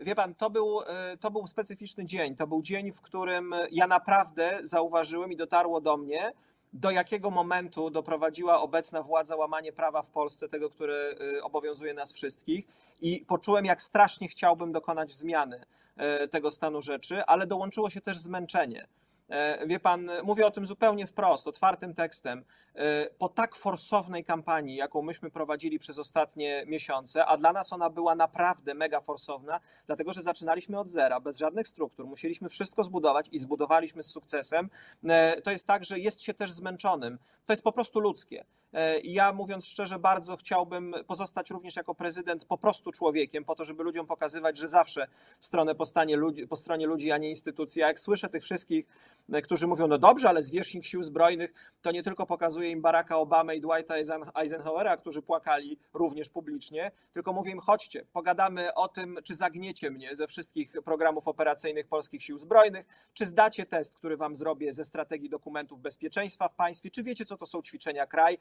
Wie 0.00 0.14
pan, 0.14 0.34
to 0.34 0.50
był, 0.50 0.80
to 1.20 1.30
był 1.30 1.46
specyficzny 1.46 2.04
dzień. 2.04 2.36
To 2.36 2.46
był 2.46 2.62
dzień, 2.62 2.92
w 2.92 3.00
którym 3.00 3.54
ja 3.70 3.86
naprawdę 3.86 4.58
zauważyłem 4.62 5.32
i 5.32 5.36
dotarło 5.36 5.80
do 5.80 5.96
mnie, 5.96 6.32
do 6.72 6.90
jakiego 6.90 7.30
momentu 7.30 7.90
doprowadziła 7.90 8.60
obecna 8.60 9.02
władza 9.02 9.36
łamanie 9.36 9.72
prawa 9.72 10.02
w 10.02 10.10
Polsce, 10.10 10.48
tego, 10.48 10.70
które 10.70 11.14
e, 11.38 11.42
obowiązuje 11.42 11.94
nas 11.94 12.12
wszystkich. 12.12 12.66
I 13.00 13.24
poczułem, 13.28 13.64
jak 13.64 13.82
strasznie 13.82 14.28
chciałbym 14.28 14.72
dokonać 14.72 15.12
zmiany 15.12 15.64
e, 15.96 16.28
tego 16.28 16.50
stanu 16.50 16.82
rzeczy, 16.82 17.24
ale 17.24 17.46
dołączyło 17.46 17.90
się 17.90 18.00
też 18.00 18.18
zmęczenie. 18.18 18.86
E, 19.30 19.66
Wie 19.66 19.80
pan, 19.80 20.10
mówię 20.24 20.46
o 20.46 20.50
tym 20.50 20.66
zupełnie 20.66 21.06
wprost, 21.06 21.46
otwartym 21.46 21.94
tekstem. 21.94 22.44
E, 22.74 23.06
Po 23.18 23.28
tak 23.28 23.54
forsownej 23.56 24.24
kampanii, 24.24 24.76
jaką 24.76 25.02
myśmy 25.02 25.30
prowadzili 25.30 25.78
przez 25.78 25.98
ostatnie 25.98 26.64
miesiące, 26.66 27.26
a 27.26 27.36
dla 27.36 27.52
nas 27.52 27.72
ona 27.72 27.90
była 27.90 28.14
naprawdę 28.14 28.74
mega 28.74 29.00
forsowna, 29.00 29.60
dlatego 29.86 30.12
że 30.12 30.22
zaczynaliśmy 30.22 30.78
od 30.78 30.88
zera, 30.88 31.20
bez 31.20 31.38
żadnych 31.38 31.68
struktur, 31.68 32.06
musieliśmy 32.06 32.48
wszystko 32.48 32.84
zbudować 32.84 33.28
i 33.32 33.38
zbudowaliśmy 33.38 34.02
z 34.02 34.06
sukcesem. 34.10 34.70
E, 35.08 35.40
To 35.42 35.50
jest 35.50 35.66
tak, 35.66 35.84
że 35.84 35.98
jest 35.98 36.22
się 36.22 36.34
też 36.34 36.52
zmęczonym. 36.52 37.18
To 37.46 37.52
jest 37.52 37.62
po 37.62 37.72
prostu 37.72 38.00
ludzkie. 38.00 38.44
E, 38.72 39.00
ja 39.00 39.32
mówiąc 39.32 39.66
szczerze, 39.66 39.98
bardzo 39.98 40.36
chciałbym 40.36 40.94
pozostać 41.06 41.50
również 41.50 41.76
jako 41.76 41.94
prezydent 41.94 42.44
po 42.44 42.58
prostu 42.58 42.92
człowiekiem, 42.92 43.44
po 43.44 43.54
to, 43.54 43.64
żeby 43.64 43.82
ludziom 43.82 44.06
pokazywać, 44.06 44.58
że 44.58 44.68
zawsze 44.68 45.06
stronę 45.40 45.74
po, 45.74 45.84
ludzi, 46.16 46.46
po 46.46 46.56
stronie 46.56 46.86
ludzi, 46.86 47.12
a 47.12 47.18
nie 47.18 47.30
instytucji. 47.30 47.82
A 47.82 47.86
jak 47.86 48.00
słyszę 48.00 48.28
tych 48.28 48.42
wszystkich, 48.42 48.86
e, 49.32 49.42
którzy 49.42 49.66
mówią, 49.66 49.86
no 49.86 49.98
dobrze, 49.98 50.28
ale 50.28 50.42
zwierzchnik 50.42 50.84
sił 50.84 51.02
zbrojnych, 51.02 51.52
to 51.82 51.92
nie 51.92 52.02
tylko 52.02 52.26
pokazuje 52.26 52.70
im 52.70 52.80
Baracka 52.80 53.18
Obama 53.18 53.54
i 53.54 53.60
Dwighta 53.60 53.94
Eisen- 53.94 54.30
Eisenhowera, 54.34 54.96
którzy 54.96 55.22
płakali 55.22 55.78
również 55.94 56.28
publicznie, 56.28 56.90
tylko 57.12 57.32
mówię 57.32 57.52
im, 57.52 57.58
chodźcie, 57.58 58.04
pogadamy 58.12 58.74
o 58.74 58.88
tym, 58.88 59.18
czy 59.24 59.34
zagniecie 59.34 59.90
mnie 59.90 60.14
ze 60.14 60.26
wszystkich 60.26 60.72
programów 60.84 61.28
operacyjnych 61.28 61.86
polskich 61.88 62.22
sił 62.22 62.38
zbrojnych, 62.38 62.86
czy 63.14 63.26
zdacie 63.26 63.66
test, 63.66 63.96
który 63.96 64.16
wam 64.16 64.36
zrobię 64.36 64.72
ze 64.72 64.84
strategii 64.84 65.30
dokumentów 65.30 65.80
bezpieczeństwa 65.80 66.48
w 66.48 66.54
państwie, 66.54 66.90
czy 66.90 67.02
wiecie, 67.02 67.24
co 67.24 67.36
to 67.36 67.46
są 67.46 67.62
ćwiczenia 67.62 68.06
kraj 68.06 68.38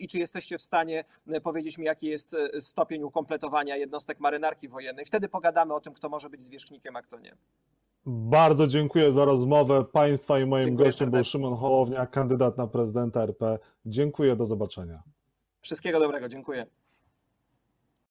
i 0.00 0.08
czy 0.08 0.18
jesteście 0.18 0.58
w 0.58 0.62
stanie 0.62 1.04
e, 1.28 1.40
powiedzieć 1.40 1.78
mi, 1.78 1.84
jaki 1.84 2.06
jest 2.06 2.34
e, 2.34 2.60
stopień 2.60 3.02
ukompletowania 3.02 3.76
jednostek 3.76 4.20
marynarki 4.20 4.68
wojennej. 4.68 5.04
Wtedy 5.04 5.28
pogadamy 5.28 5.74
o 5.74 5.80
tym, 5.80 5.94
kto 5.94 6.08
może 6.08 6.30
być 6.30 6.42
zwierzchnikiem, 6.42 6.96
a 6.96 7.02
kto 7.02 7.18
nie. 7.18 7.36
Bardzo 8.06 8.66
dziękuję 8.66 9.12
za 9.12 9.24
rozmowę 9.24 9.84
Państwa 9.84 10.38
i 10.38 10.46
moim 10.46 10.64
Dziękuję 10.64 10.86
gościem 10.86 11.10
był 11.10 11.16
serdecznie. 11.16 11.30
Szymon 11.30 11.56
Hołownia, 11.56 12.06
kandydat 12.06 12.58
na 12.58 12.66
prezydenta 12.66 13.22
RP. 13.22 13.58
Dziękuję, 13.86 14.36
do 14.36 14.46
zobaczenia. 14.46 15.02
Wszystkiego 15.60 16.00
dobrego, 16.00 16.28
dziękuję. 16.28 16.66